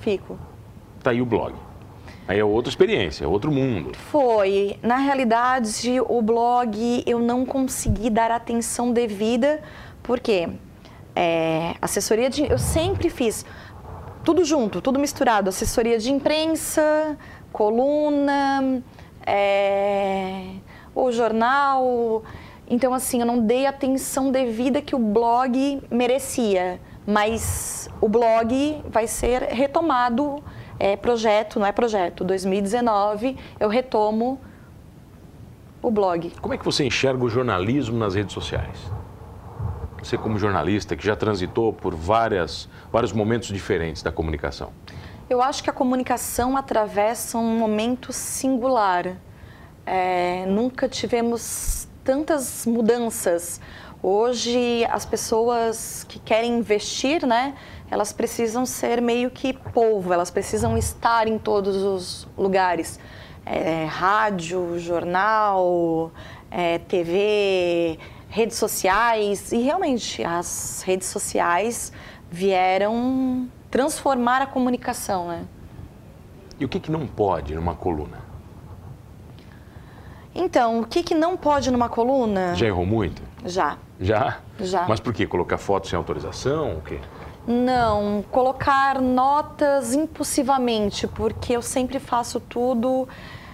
fico. 0.01 0.39
Tá 1.03 1.11
aí 1.11 1.21
o 1.21 1.27
blog. 1.27 1.64
Aí 2.27 2.39
é 2.39 2.45
outra 2.45 2.71
experiência, 2.71 3.25
é 3.25 3.27
outro 3.27 3.53
mundo. 3.53 3.93
Foi. 4.11 4.79
Na 4.83 4.97
realidade, 4.97 6.01
o 6.01 6.23
blog 6.23 7.03
eu 7.07 7.19
não 7.19 7.45
consegui 7.45 8.09
dar 8.09 8.31
atenção 8.31 8.93
devida, 8.93 9.63
porque 10.03 10.49
é, 11.15 11.75
assessoria 11.83 12.31
de. 12.31 12.51
Eu 12.51 12.59
sempre 12.59 13.11
fiz 13.11 13.45
tudo 14.25 14.45
junto, 14.45 14.81
tudo 14.81 14.99
misturado. 14.99 15.51
Assessoria 15.51 15.99
de 15.99 16.11
imprensa, 16.11 17.17
coluna, 17.53 18.83
é, 19.27 20.47
ou 20.95 21.13
jornal. 21.13 22.23
Então, 22.69 22.95
assim, 22.95 23.21
eu 23.21 23.27
não 23.27 23.39
dei 23.39 23.67
atenção 23.67 24.33
devida 24.33 24.81
que 24.81 24.95
o 24.95 24.99
blog 24.99 25.83
merecia. 25.91 26.81
Mas 27.07 27.89
o 28.01 28.09
blog 28.09 28.83
vai 28.89 29.07
ser 29.07 29.43
retomado, 29.43 30.43
é 30.79 30.97
projeto, 30.97 31.59
não 31.59 31.67
é 31.67 31.73
projeto, 31.73 32.25
2019 32.25 33.37
eu 33.61 33.69
retomo 33.69 34.41
o 35.83 35.91
blog. 35.91 36.33
Como 36.41 36.55
é 36.55 36.59
que 36.59 36.65
você 36.65 36.85
enxerga 36.85 37.25
o 37.25 37.29
jornalismo 37.29 37.99
nas 37.99 38.15
redes 38.15 38.33
sociais? 38.33 38.79
Você 40.03 40.19
como 40.19 40.39
jornalista 40.39 40.95
que 40.97 41.05
já 41.05 41.17
transitou 41.17 41.73
por 41.73 41.95
várias, 41.95 42.69
vários 42.93 43.13
momentos 43.13 43.49
diferentes 43.49 44.03
da 44.03 44.13
comunicação. 44.13 44.71
Eu 45.29 45.43
acho 45.43 45.65
que 45.65 45.71
a 45.71 45.73
comunicação 45.73 46.57
atravessa 46.57 47.39
um 47.39 47.59
momento 47.59 48.13
singular. 48.13 49.17
É, 49.87 50.45
nunca 50.47 50.89
tivemos 50.89 51.89
tantas 52.03 52.67
mudanças. 52.67 53.61
Hoje, 54.03 54.87
as 54.91 55.07
pessoas 55.07 56.05
que 56.07 56.19
querem 56.19 56.59
investir, 56.59 57.27
né, 57.27 57.55
elas 57.91 58.13
precisam 58.13 58.65
ser 58.65 59.01
meio 59.01 59.31
que 59.31 59.53
polvo, 59.53 60.13
elas 60.13 60.31
precisam 60.31 60.77
estar 60.77 61.29
em 61.29 61.39
todos 61.39 61.77
os 61.77 62.29
lugares. 62.37 62.99
É, 63.47 63.85
rádio, 63.85 64.79
jornal, 64.79 66.11
é, 66.51 66.79
TV, 66.79 67.99
redes 68.29 68.57
sociais. 68.57 69.53
E 69.53 69.59
realmente, 69.59 70.25
as 70.25 70.83
redes 70.87 71.09
sociais 71.09 71.93
vieram 72.31 73.49
transformar 73.71 74.41
a 74.41 74.47
comunicação, 74.47 75.29
né? 75.29 75.45
E 76.59 76.65
o 76.65 76.69
que, 76.69 76.81
que 76.81 76.91
não 76.91 77.07
pode 77.07 77.55
numa 77.55 77.75
coluna? 77.75 78.25
Então, 80.35 80.81
o 80.81 80.87
que, 80.87 81.03
que 81.03 81.15
não 81.15 81.37
pode 81.37 81.71
numa 81.71 81.89
coluna? 81.89 82.55
Já 82.55 82.67
errou 82.67 82.85
muito? 82.85 83.23
Já. 83.45 83.79
Já? 84.01 84.39
Já. 84.59 84.87
Mas 84.89 84.99
por 84.99 85.13
quê? 85.13 85.27
Colocar 85.27 85.59
foto 85.59 85.87
sem 85.87 85.97
autorização? 85.97 86.79
O 86.79 86.81
quê? 86.81 86.99
Não, 87.47 88.25
colocar 88.31 89.01
notas 89.01 89.93
impulsivamente, 89.93 91.07
porque 91.07 91.55
eu 91.55 91.63
sempre 91.63 91.99
faço 91.99 92.41
tudo. 92.41 93.09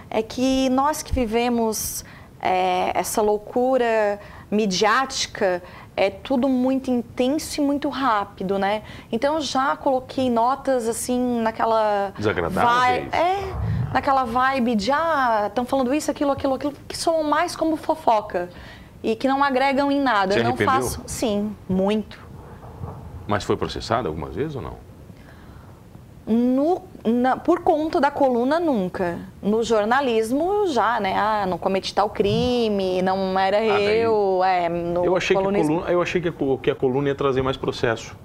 É 0.09 0.21
que 0.21 0.69
nós 0.69 1.01
que 1.01 1.13
vivemos 1.13 2.03
é, 2.41 2.91
essa 2.97 3.21
loucura 3.21 4.19
midiática, 4.49 5.63
é 5.95 6.09
tudo 6.09 6.49
muito 6.49 6.89
intenso 6.89 7.61
e 7.61 7.63
muito 7.63 7.87
rápido, 7.89 8.57
né? 8.57 8.83
Então 9.11 9.35
eu 9.35 9.41
já 9.41 9.75
coloquei 9.75 10.29
notas 10.29 10.87
assim 10.87 11.41
naquela 11.41 12.13
desagradáveis. 12.17 13.09
Vai, 13.09 13.19
é, 13.19 13.93
naquela 13.93 14.23
vibe 14.23 14.75
de 14.75 14.91
ah, 14.91 15.45
estão 15.47 15.65
falando 15.65 15.93
isso, 15.93 16.09
aquilo, 16.09 16.31
aquilo, 16.31 16.55
aquilo, 16.55 16.73
que 16.87 16.97
soam 16.97 17.23
mais 17.23 17.55
como 17.55 17.75
fofoca 17.75 18.49
e 19.03 19.15
que 19.15 19.27
não 19.27 19.43
agregam 19.43 19.91
em 19.91 19.99
nada. 19.99 20.33
Você 20.33 20.39
eu 20.39 20.43
não 20.43 20.51
arrependeu? 20.51 20.81
faço, 20.81 21.01
sim, 21.05 21.55
muito. 21.67 22.30
Mas 23.27 23.43
foi 23.43 23.55
processado 23.57 24.07
algumas 24.07 24.35
vezes 24.35 24.55
ou 24.55 24.61
não? 24.61 24.91
No, 26.25 26.83
na- 27.03 27.35
por 27.37 27.61
conta 27.61 27.99
da 27.99 28.11
coluna, 28.11 28.59
nunca. 28.59 29.19
No 29.41 29.63
jornalismo, 29.63 30.67
já, 30.67 30.99
né? 30.99 31.13
Ah, 31.17 31.45
não 31.47 31.57
cometi 31.57 31.93
tal 31.93 32.09
crime, 32.09 33.01
não 33.01 33.37
era 33.37 33.57
Ah, 33.57 33.81
eu. 33.81 34.41
É, 34.43 34.67
Eu 35.03 35.15
achei, 35.17 35.35
que 35.35 35.39
a 35.41 35.43
colunismo- 35.45 35.75
coluna, 35.77 35.91
eu 35.91 36.01
achei 36.01 36.21
que 36.21 36.27
a, 36.27 36.31
co- 36.31 36.57
que 36.59 36.69
a 36.71 36.75
coluna 36.75 37.07
ia 37.09 37.15
trazer 37.15 37.41
mais 37.41 37.57
processo. 37.57 38.15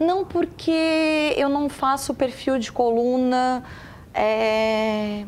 Não, 0.00 0.24
porque 0.24 1.34
eu 1.36 1.48
não 1.48 1.68
faço 1.68 2.14
perfil 2.14 2.58
de 2.58 2.72
coluna. 2.72 3.62
É... 4.14 5.24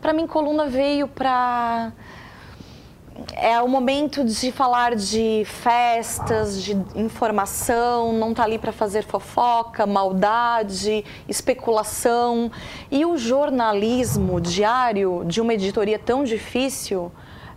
Para 0.00 0.12
mim, 0.12 0.26
coluna 0.26 0.66
veio 0.66 1.08
para. 1.08 1.92
É 3.34 3.60
o 3.60 3.68
momento 3.68 4.24
de 4.24 4.50
falar 4.50 4.94
de 4.94 5.42
festas, 5.44 6.62
de 6.62 6.72
informação, 6.94 8.12
não 8.12 8.32
tá 8.32 8.44
ali 8.44 8.58
para 8.58 8.72
fazer 8.72 9.04
fofoca, 9.04 9.86
maldade, 9.86 11.04
especulação. 11.28 12.50
E 12.90 13.04
o 13.04 13.18
jornalismo 13.18 14.40
diário 14.40 15.22
de 15.26 15.40
uma 15.40 15.52
editoria 15.52 15.98
tão 15.98 16.24
difícil 16.24 17.12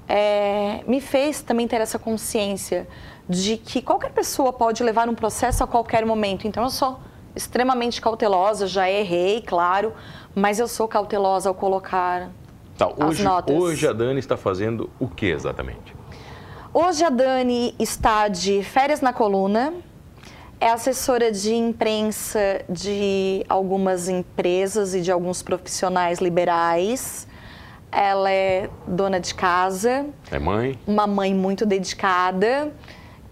é, 0.07 0.83
me 0.85 0.99
fez 0.99 1.41
também 1.41 1.67
ter 1.67 1.79
essa 1.79 1.97
consciência 1.97 2.87
de 3.27 3.55
que 3.55 3.81
qualquer 3.81 4.11
pessoa 4.11 4.51
pode 4.51 4.83
levar 4.83 5.07
um 5.07 5.15
processo 5.15 5.63
a 5.63 5.67
qualquer 5.67 6.05
momento. 6.05 6.45
Então 6.45 6.63
eu 6.63 6.69
sou 6.69 6.99
extremamente 7.35 8.01
cautelosa, 8.01 8.67
já 8.67 8.89
errei, 8.89 9.41
claro, 9.41 9.93
mas 10.35 10.59
eu 10.59 10.67
sou 10.67 10.87
cautelosa 10.87 11.49
ao 11.49 11.55
colocar 11.55 12.29
Tá, 12.87 13.05
As 13.05 13.19
hoje, 13.19 13.27
hoje 13.51 13.87
a 13.87 13.93
Dani 13.93 14.19
está 14.19 14.35
fazendo 14.35 14.89
o 14.99 15.07
que 15.07 15.27
exatamente? 15.27 15.95
Hoje 16.73 17.03
a 17.03 17.09
Dani 17.09 17.75
está 17.79 18.27
de 18.27 18.63
férias 18.63 18.99
na 18.99 19.13
coluna, 19.13 19.73
é 20.59 20.69
assessora 20.69 21.31
de 21.31 21.53
imprensa 21.53 22.63
de 22.67 23.45
algumas 23.47 24.09
empresas 24.09 24.95
e 24.95 25.01
de 25.01 25.11
alguns 25.11 25.41
profissionais 25.41 26.19
liberais. 26.19 27.27
Ela 27.91 28.31
é 28.31 28.69
dona 28.87 29.19
de 29.19 29.35
casa, 29.35 30.07
É 30.31 30.39
mãe? 30.39 30.79
uma 30.87 31.05
mãe 31.05 31.33
muito 31.33 31.63
dedicada. 31.65 32.71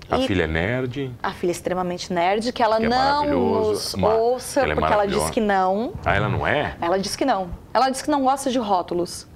A 0.08 0.20
e 0.20 0.28
filha 0.28 0.44
é 0.44 0.48
nerd? 0.48 1.12
a 1.24 1.32
filha 1.32 1.52
é 1.52 1.54
extremamente 1.54 2.14
nerd, 2.14 2.52
que 2.52 2.62
ela 2.62 2.78
Que 2.78 2.86
é 2.86 2.90
não 2.90 3.26
nos 3.26 3.96
ouça, 3.96 4.60
ela 4.62 4.74
é 4.74 4.76
porque 4.76 4.94
ela 4.94 5.08
diz 5.08 5.30
que 5.30 5.40
não. 5.40 5.94
Ah, 6.06 6.14
ela 6.16 6.30
não 6.30 6.46
é? 6.46 6.76
Ela 6.82 7.00
diz 7.00 7.16
que 7.16 7.26
não. 7.26 7.50
Ela 7.74 7.90
diz 7.90 8.02
que 8.02 8.12
não 8.12 8.24
gosta 8.24 8.52
de 8.52 8.60
rótulos. 8.60 9.31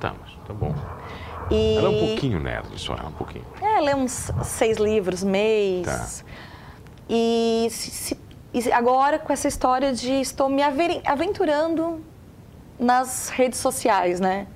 Tá, 0.00 0.14
mas 0.20 0.32
tá 0.46 0.52
bom. 0.54 0.74
E... 1.50 1.76
Ela 1.76 1.88
é 1.88 1.90
um 1.90 2.06
pouquinho 2.08 2.40
nerd, 2.40 2.66
só, 2.80 2.94
é 2.94 3.02
um 3.06 3.12
pouquinho. 3.12 3.44
É, 3.60 3.80
lê 3.80 3.94
uns 3.94 4.30
seis 4.42 4.78
livros 4.78 5.22
mês. 5.22 5.86
Tá. 5.86 6.24
E, 7.08 7.68
se- 7.70 7.90
se- 7.90 8.20
e 8.52 8.72
agora 8.72 9.18
com 9.18 9.32
essa 9.32 9.46
história 9.48 9.92
de 9.92 10.12
estou 10.20 10.48
me 10.48 10.62
aventurando 10.62 12.02
nas 12.78 13.28
redes 13.28 13.58
sociais, 13.58 14.20
né? 14.20 14.46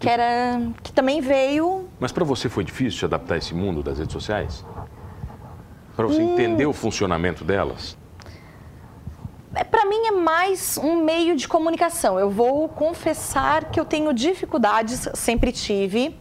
Que 0.00 0.08
era 0.08 0.60
que 0.82 0.92
também 0.92 1.20
veio 1.20 1.88
Mas 1.98 2.12
para 2.12 2.24
você 2.24 2.48
foi 2.48 2.62
difícil 2.64 2.98
se 3.00 3.04
adaptar 3.04 3.34
a 3.34 3.38
esse 3.38 3.54
mundo 3.54 3.82
das 3.82 3.98
redes 3.98 4.12
sociais? 4.12 4.64
Para 5.96 6.06
Hum. 6.06 6.08
você 6.08 6.22
entender 6.22 6.66
o 6.66 6.72
funcionamento 6.72 7.44
delas? 7.44 7.96
É, 9.54 9.64
Para 9.64 9.84
mim 9.86 10.06
é 10.06 10.10
mais 10.12 10.78
um 10.82 11.04
meio 11.04 11.34
de 11.36 11.48
comunicação. 11.48 12.18
Eu 12.18 12.30
vou 12.30 12.68
confessar 12.68 13.66
que 13.66 13.80
eu 13.80 13.84
tenho 13.84 14.12
dificuldades, 14.12 15.08
sempre 15.14 15.52
tive. 15.52 16.14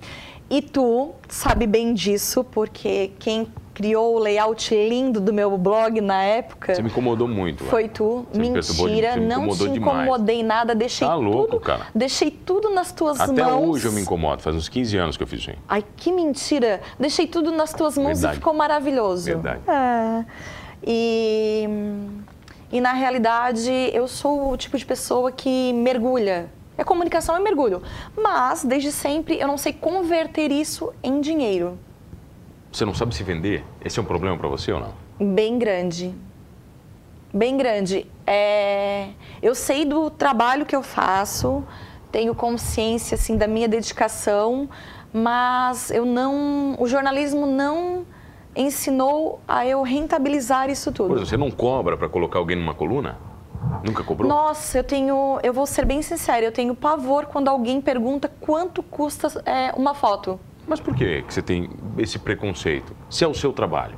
E 0.50 0.62
tu 0.62 1.12
sabe 1.28 1.68
bem 1.68 1.94
disso, 1.94 2.42
porque 2.42 3.12
quem 3.20 3.52
criou 3.74 4.16
o 4.16 4.18
layout 4.20 4.74
lindo 4.74 5.20
do 5.20 5.32
meu 5.34 5.56
blog 5.58 6.00
na 6.02 6.24
época 6.24 6.74
Você 6.74 6.82
me 6.82 6.90
incomodou 6.90 7.28
muito. 7.28 7.66
foi 7.66 7.90
tu. 7.90 8.26
Você 8.32 8.40
Mentira, 8.40 9.18
me 9.18 9.26
não 9.28 9.36
te 9.42 9.44
incomodou 9.44 9.68
demais. 9.68 9.98
incomodei 10.08 10.44
nada, 10.44 10.74
deixei 10.74 11.06
Tá 11.08 11.14
louco, 11.16 11.48
tudo, 11.52 11.60
cara. 11.60 11.88
deixei 11.94 12.32
tudo 12.32 12.70
nas 12.72 12.92
tuas 12.94 13.20
Até 13.20 13.44
mãos. 13.44 13.70
hoje 13.70 13.88
eu 13.88 13.92
me 13.92 14.02
incomodo, 14.02 14.42
faz 14.42 14.56
uns 14.56 14.70
15 14.70 14.98
anos 14.98 15.18
que 15.18 15.22
eu 15.24 15.28
fiz 15.28 15.42
isso 15.42 15.50
aí. 15.52 15.58
Ai, 15.68 15.84
que 15.98 16.12
mentira! 16.14 16.82
Deixei 16.98 17.28
tudo 17.28 17.52
nas 17.52 17.74
tuas 17.74 17.98
mãos 17.98 18.14
Verdade. 18.20 18.36
e 18.36 18.38
ficou 18.38 18.54
maravilhoso. 18.54 19.26
Verdade. 19.26 19.60
É. 19.68 20.26
E, 20.84 21.70
e 22.72 22.82
na 22.82 22.94
realidade, 22.94 23.72
eu 23.94 24.08
sou 24.08 24.52
o 24.52 24.58
tipo 24.58 24.78
de 24.78 24.86
pessoa 24.86 25.32
que 25.32 25.72
mergulha. 25.74 26.52
É 26.78 26.84
comunicação 26.84 27.36
é 27.36 27.40
mergulho. 27.40 27.82
Mas, 28.16 28.64
desde 28.64 28.92
sempre, 28.92 29.40
eu 29.40 29.48
não 29.48 29.58
sei 29.58 29.74
converter 29.74 30.52
isso 30.52 30.94
em 31.02 31.22
dinheiro. 31.22 31.80
Você 32.72 32.86
não 32.86 32.94
sabe 32.94 33.16
se 33.16 33.24
vender? 33.24 33.64
Esse 33.84 34.00
é 34.00 34.02
um 34.02 34.06
problema 34.06 34.38
para 34.38 34.48
você 34.48 34.72
ou 34.72 34.80
não? 34.80 34.94
Bem 35.34 35.58
grande. 35.58 36.14
Bem 37.34 37.58
grande. 37.58 38.06
É, 38.26 39.10
eu 39.42 39.56
sei 39.56 39.86
do 39.86 40.10
trabalho 40.10 40.66
que 40.66 40.76
eu 40.76 40.84
faço, 40.84 41.64
tenho 42.12 42.36
consciência 42.36 43.16
assim 43.16 43.38
da 43.38 43.48
minha 43.48 43.68
dedicação, 43.68 44.70
mas 45.12 45.90
eu 45.90 46.06
não, 46.06 46.76
o 46.78 46.86
jornalismo 46.86 47.46
não 47.46 48.06
ensinou 48.58 49.40
a 49.48 49.66
eu 49.66 49.82
rentabilizar 49.84 50.70
isso 50.70 50.92
tudo. 50.92 51.10
Por 51.10 51.18
exemplo, 51.18 51.30
você 51.30 51.38
não 51.38 51.52
cobra 51.52 51.96
para 51.96 52.10
colocar 52.10 52.40
alguém 52.40 52.58
numa 52.58 52.74
coluna? 52.74 53.18
Nunca 53.84 54.04
cobrou? 54.04 54.28
Nossa, 54.28 54.80
eu 54.80 54.84
tenho, 54.84 55.40
eu 55.44 55.54
vou 55.54 55.66
ser 55.66 55.86
bem 55.86 56.02
sincera, 56.02 56.46
eu 56.46 56.52
tenho 56.52 56.76
pavor 56.76 57.26
quando 57.26 57.48
alguém 57.48 57.80
pergunta 57.80 58.32
quanto 58.40 58.82
custa 58.82 59.28
é, 59.46 59.72
uma 59.76 59.94
foto. 59.94 60.40
Mas 60.68 60.80
por 60.80 60.96
que 60.96 61.22
que 61.22 61.34
você 61.34 61.42
tem 61.42 61.70
esse 61.98 62.20
preconceito? 62.20 62.96
Se 63.10 63.24
é 63.24 63.28
o 63.28 63.34
seu 63.34 63.54
trabalho. 63.54 63.98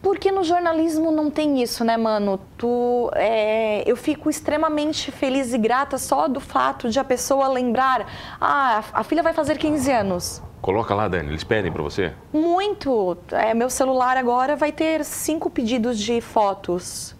Porque 0.00 0.30
no 0.30 0.44
jornalismo 0.44 1.10
não 1.10 1.30
tem 1.30 1.60
isso, 1.60 1.84
né, 1.84 1.96
mano? 1.96 2.38
Tu, 2.56 3.10
é, 3.14 3.82
eu 3.90 3.96
fico 3.96 4.30
extremamente 4.30 5.10
feliz 5.10 5.52
e 5.52 5.58
grata 5.58 5.98
só 5.98 6.28
do 6.28 6.40
fato 6.40 6.88
de 6.88 7.00
a 7.00 7.04
pessoa 7.04 7.48
lembrar: 7.48 8.06
ah, 8.40 8.84
a 8.92 9.02
filha 9.02 9.22
vai 9.22 9.32
fazer 9.32 9.58
15 9.58 9.90
anos. 9.90 10.42
Coloca 10.66 10.96
lá, 10.96 11.06
Dani, 11.06 11.28
eles 11.28 11.44
pedem 11.44 11.70
para 11.70 11.80
você? 11.80 12.12
Muito. 12.32 13.16
É, 13.30 13.54
meu 13.54 13.70
celular 13.70 14.16
agora 14.16 14.56
vai 14.56 14.72
ter 14.72 15.04
cinco 15.04 15.48
pedidos 15.48 15.96
de 15.96 16.20
fotos. 16.20 17.14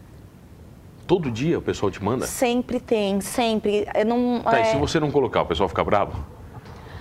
Todo 1.06 1.30
dia 1.30 1.56
o 1.56 1.62
pessoal 1.62 1.88
te 1.88 2.02
manda? 2.02 2.26
Sempre 2.26 2.80
tem, 2.80 3.20
sempre. 3.20 3.86
Eu 3.94 4.04
não, 4.04 4.40
Tá, 4.40 4.58
e 4.58 4.62
é- 4.62 4.64
se 4.64 4.76
você 4.76 4.98
não 4.98 5.12
colocar, 5.12 5.42
o 5.42 5.46
pessoal 5.46 5.68
fica 5.68 5.84
bravo? 5.84 6.26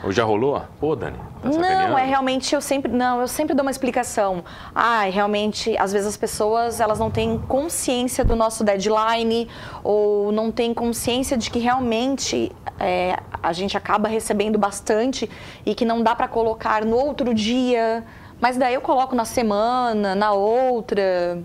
Ou 0.03 0.11
já 0.11 0.23
rolou? 0.23 0.61
Pô, 0.79 0.95
Dani, 0.95 1.17
tá? 1.41 1.49
Não, 1.49 1.97
é 1.97 2.05
realmente 2.05 2.53
eu 2.53 2.61
sempre 2.61 2.91
não, 2.91 3.21
eu 3.21 3.27
sempre 3.27 3.55
dou 3.55 3.63
uma 3.63 3.71
explicação. 3.71 4.43
Ah, 4.75 5.01
realmente, 5.05 5.75
às 5.79 5.91
vezes 5.93 6.07
as 6.07 6.15
pessoas 6.15 6.79
elas 6.79 6.99
não 6.99 7.09
têm 7.09 7.39
consciência 7.47 8.23
do 8.23 8.35
nosso 8.35 8.63
deadline 8.63 9.47
ou 9.83 10.31
não 10.31 10.51
têm 10.51 10.75
consciência 10.75 11.35
de 11.35 11.49
que 11.49 11.57
realmente 11.57 12.51
é, 12.79 13.17
a 13.47 13.53
gente 13.53 13.77
acaba 13.77 14.07
recebendo 14.07 14.57
bastante 14.57 15.29
e 15.65 15.75
que 15.75 15.85
não 15.85 16.01
dá 16.01 16.15
para 16.15 16.27
colocar 16.27 16.83
no 16.83 16.97
outro 16.97 17.33
dia. 17.33 18.03
Mas 18.41 18.57
daí 18.57 18.73
eu 18.73 18.81
coloco 18.81 19.15
na 19.15 19.25
semana, 19.25 20.15
na 20.15 20.33
outra. 20.33 21.39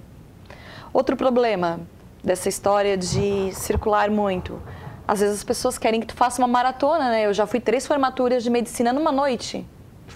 Outro 0.93 1.17
problema 1.17 1.81
dessa 2.23 2.49
história 2.49 2.97
de 2.97 3.53
circular 3.53 4.11
muito. 4.11 4.61
Às 5.07 5.21
vezes 5.21 5.39
as 5.39 5.45
pessoas 5.45 5.79
querem 5.79 6.01
que 6.01 6.07
tu 6.07 6.15
faça 6.15 6.41
uma 6.41 6.49
maratona, 6.49 7.11
né? 7.11 7.27
Eu 7.27 7.35
já 7.35 7.47
fui 7.47 7.61
três 7.61 7.87
formaturas 7.87 8.43
de 8.43 8.51
medicina 8.51 8.93
numa 8.93 9.13
noite. 9.13 9.67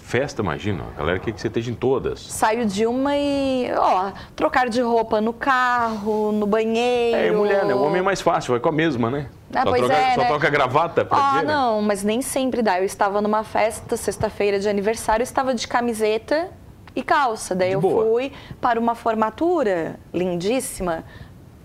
Festa, 0.05 0.43
imagina. 0.43 0.83
A 0.95 0.99
galera 0.99 1.17
quer 1.17 1.31
que 1.31 1.41
você 1.41 1.47
esteja 1.47 1.71
em 1.71 1.73
todas. 1.73 2.19
Saio 2.19 2.63
de 2.67 2.85
uma 2.85 3.17
e, 3.17 3.71
ó, 3.75 4.11
trocar 4.35 4.69
de 4.69 4.79
roupa 4.79 5.19
no 5.19 5.33
carro, 5.33 6.31
no 6.31 6.45
banheiro. 6.45 7.17
É, 7.17 7.31
mulher, 7.31 7.65
né? 7.65 7.73
O 7.73 7.81
homem 7.81 7.99
é 7.99 8.01
mais 8.03 8.21
fácil, 8.21 8.51
vai 8.51 8.59
com 8.59 8.69
a 8.69 8.71
mesma, 8.71 9.09
né? 9.09 9.29
Ah, 9.51 9.63
só 9.63 9.69
pois 9.71 9.81
troca, 9.81 9.95
é, 9.95 10.13
só 10.13 10.21
né? 10.21 10.27
troca 10.27 10.49
gravata 10.51 11.03
pra 11.03 11.17
Ah, 11.17 11.31
dia, 11.31 11.41
né? 11.41 11.53
não, 11.53 11.81
mas 11.81 12.03
nem 12.03 12.21
sempre 12.21 12.61
dá. 12.61 12.77
Eu 12.79 12.85
estava 12.85 13.19
numa 13.19 13.43
festa, 13.43 13.97
sexta-feira 13.97 14.59
de 14.59 14.69
aniversário, 14.69 15.23
eu 15.23 15.25
estava 15.25 15.55
de 15.55 15.67
camiseta 15.67 16.49
e 16.95 17.01
calça. 17.01 17.55
Daí 17.55 17.69
De 17.69 17.73
eu 17.73 17.81
boa. 17.81 18.05
fui 18.05 18.31
para 18.61 18.79
uma 18.79 18.93
formatura 18.93 19.99
lindíssima. 20.13 21.03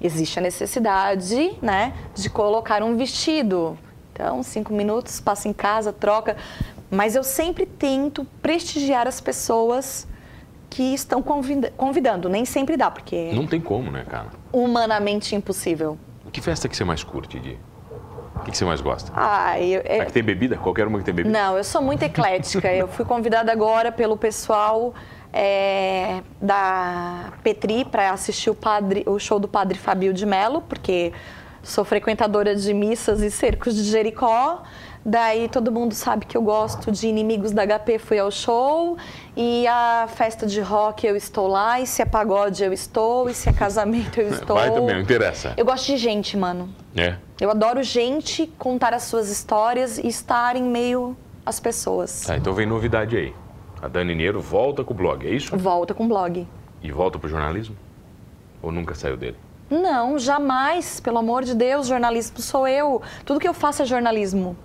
Existe 0.01 0.39
a 0.39 0.43
necessidade, 0.43 1.59
né, 1.61 1.93
de 2.15 2.31
colocar 2.31 2.83
um 2.83 2.97
vestido. 2.97 3.77
Então, 4.15 4.43
cinco 4.43 4.73
minutos, 4.73 5.21
passa 5.21 5.47
em 5.47 5.53
casa, 5.53 5.93
troca. 5.93 6.39
Mas 6.91 7.15
eu 7.15 7.23
sempre 7.23 7.65
tento 7.67 8.25
prestigiar 8.43 9.07
as 9.07 9.21
pessoas 9.21 10.07
que 10.69 10.95
estão 10.95 11.23
convida- 11.23 11.73
convidando. 11.77 12.29
Nem 12.29 12.45
sempre 12.45 12.77
dá, 12.77 12.91
porque 12.91 13.31
Não 13.33 13.47
tem 13.47 13.61
como, 13.61 13.91
né, 13.91 14.05
cara? 14.09 14.27
é 14.53 14.57
humanamente 14.57 15.35
impossível. 15.35 15.99
Que 16.33 16.41
festa 16.41 16.69
que 16.69 16.77
você 16.77 16.85
mais 16.85 17.03
curte, 17.03 17.39
Di? 17.39 17.59
O 18.37 18.43
que, 18.43 18.53
que 18.53 18.57
você 18.57 18.65
mais 18.65 18.81
gosta? 18.81 19.13
Ah, 19.15 19.61
eu, 19.61 19.81
A 20.01 20.07
que 20.07 20.13
tem 20.13 20.23
bebida? 20.23 20.57
Qualquer 20.57 20.87
uma 20.87 20.99
que 20.99 21.05
tem 21.05 21.13
bebida? 21.13 21.37
Não, 21.39 21.57
eu 21.59 21.65
sou 21.65 21.83
muito 21.83 22.03
eclética. 22.03 22.73
eu 22.73 22.89
fui 22.89 23.05
convidada 23.05 23.53
agora 23.53 23.93
pelo 23.93 24.17
pessoal 24.17 24.95
é, 25.33 26.23
da 26.41 27.33
Petri 27.43 27.85
para 27.85 28.11
assistir 28.13 28.49
o, 28.51 28.55
padre, 28.55 29.03
o 29.07 29.19
show 29.19 29.39
do 29.39 29.47
Padre 29.49 29.77
Fabio 29.79 30.13
de 30.15 30.25
Mello, 30.25 30.63
porque 30.63 31.13
sou 31.63 31.85
frequentadora 31.85 32.55
de 32.55 32.73
missas 32.73 33.21
e 33.23 33.31
cercos 33.31 33.75
de 33.75 33.83
Jericó. 33.85 34.63
Daí 35.05 35.49
todo 35.49 35.73
mundo 35.73 35.95
sabe 35.95 36.27
que 36.27 36.37
eu 36.37 36.43
gosto 36.43 36.93
de 36.93 37.09
Inimigos 37.09 37.53
da 37.53 37.67
HP, 37.67 37.99
fui 37.99 38.19
ao 38.19 38.31
show. 38.31 38.99
E 39.37 39.67
a 39.67 40.07
festa 40.15 40.47
de 40.47 40.61
rock 40.61 41.07
eu 41.07 41.17
estou 41.17 41.49
lá, 41.49 41.81
e 41.81 41.87
se 41.87 42.03
é 42.03 42.05
pagode 42.05 42.63
eu 42.63 42.73
estou, 42.73 43.29
e 43.31 43.35
se 43.35 43.49
é 43.49 43.53
casamento 43.53 44.21
eu 44.21 44.29
estou. 44.33 44.57
Vai 44.57 44.71
também, 44.71 44.95
não 44.95 45.01
interessa. 45.01 45.55
Eu 45.57 45.65
gosto 45.65 45.87
de 45.87 45.97
gente, 45.97 46.37
mano. 46.37 46.69
É. 46.95 47.17
Eu 47.41 47.51
adoro 47.51 47.83
gente, 47.83 48.47
contar 48.59 48.93
as 48.93 49.05
suas 49.05 49.31
histórias 49.31 49.97
e 49.97 50.07
estar 50.07 50.55
em 50.57 50.63
meio 50.63 51.17
às 51.47 51.59
pessoas. 51.59 52.23
Tá, 52.23 52.37
então 52.37 52.53
vem 52.53 52.67
novidade 52.67 53.17
aí. 53.17 53.35
A 53.81 53.89
Dani 53.89 54.15
Niero 54.15 54.41
volta 54.41 54.85
com 54.85 54.93
o 54.93 54.97
blog, 54.97 55.27
é 55.27 55.31
isso? 55.31 55.57
Volta 55.57 55.95
com 55.95 56.07
blog. 56.07 56.47
E 56.83 56.93
volta 56.93 57.19
pro 57.19 57.29
jornalismo? 57.29 57.75
Ou 58.61 58.71
nunca 58.71 58.95
saiu 58.95 59.17
dele? 59.17 59.37
Não, 59.71 60.19
jamais, 60.19 60.99
pelo 60.99 61.19
amor 61.19 61.45
de 61.45 61.55
Deus, 61.55 61.87
jornalismo 61.87 62.41
sou 62.41 62.67
eu. 62.67 63.01
Tudo 63.25 63.39
que 63.39 63.47
eu 63.49 63.55
faço 63.55 63.83
é 63.83 63.87
jornalismo. 63.87 64.57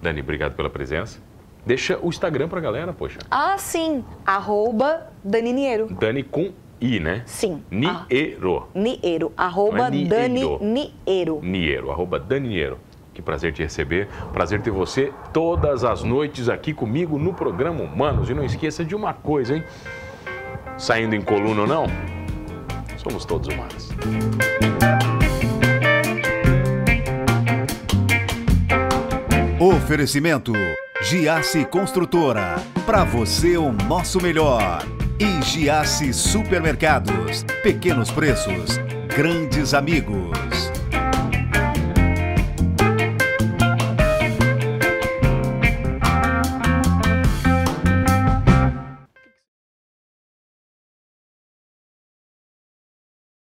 Dani, 0.00 0.20
obrigado 0.20 0.54
pela 0.54 0.70
presença. 0.70 1.18
Deixa 1.66 1.98
o 2.00 2.08
Instagram 2.08 2.48
pra 2.48 2.60
galera, 2.60 2.92
poxa. 2.92 3.18
Ah, 3.30 3.56
sim, 3.58 4.04
arroba 4.24 5.08
Daniniero. 5.22 5.88
Dani 5.92 6.22
com 6.22 6.52
I, 6.80 6.98
né? 6.98 7.22
Sim. 7.26 7.62
Niero. 7.70 8.66
Ah, 8.66 8.78
Niero, 8.78 9.32
arroba 9.36 9.78
Não 9.78 9.86
é 9.86 9.90
Niero. 9.90 10.58
Dani 10.58 10.94
Niero. 11.06 11.40
Niero, 11.42 11.90
arroba 11.90 12.18
Dani 12.18 12.48
Niero. 12.48 12.78
Que 13.14 13.20
prazer 13.20 13.52
te 13.52 13.62
receber. 13.62 14.08
Prazer 14.32 14.62
ter 14.62 14.70
você 14.70 15.12
todas 15.32 15.84
as 15.84 16.02
noites 16.02 16.48
aqui 16.48 16.72
comigo 16.72 17.18
no 17.18 17.34
programa 17.34 17.82
Humanos. 17.82 18.30
E 18.30 18.34
não 18.34 18.44
esqueça 18.44 18.84
de 18.84 18.94
uma 18.94 19.12
coisa, 19.12 19.56
hein? 19.56 19.64
Saindo 20.78 21.14
em 21.14 21.20
coluna 21.20 21.60
ou 21.60 21.66
não, 21.66 21.86
somos 23.02 23.24
todos 23.24 23.48
humanos. 23.48 23.88
Oferecimento 29.58 30.52
Giasse 31.02 31.64
Construtora. 31.64 32.56
Para 32.86 33.04
você 33.04 33.56
o 33.56 33.72
nosso 33.72 34.20
melhor. 34.20 34.84
E 35.18 35.42
Giasse 35.42 36.12
Supermercados. 36.12 37.44
Pequenos 37.62 38.10
preços, 38.10 38.78
grandes 39.14 39.74
amigos. 39.74 40.71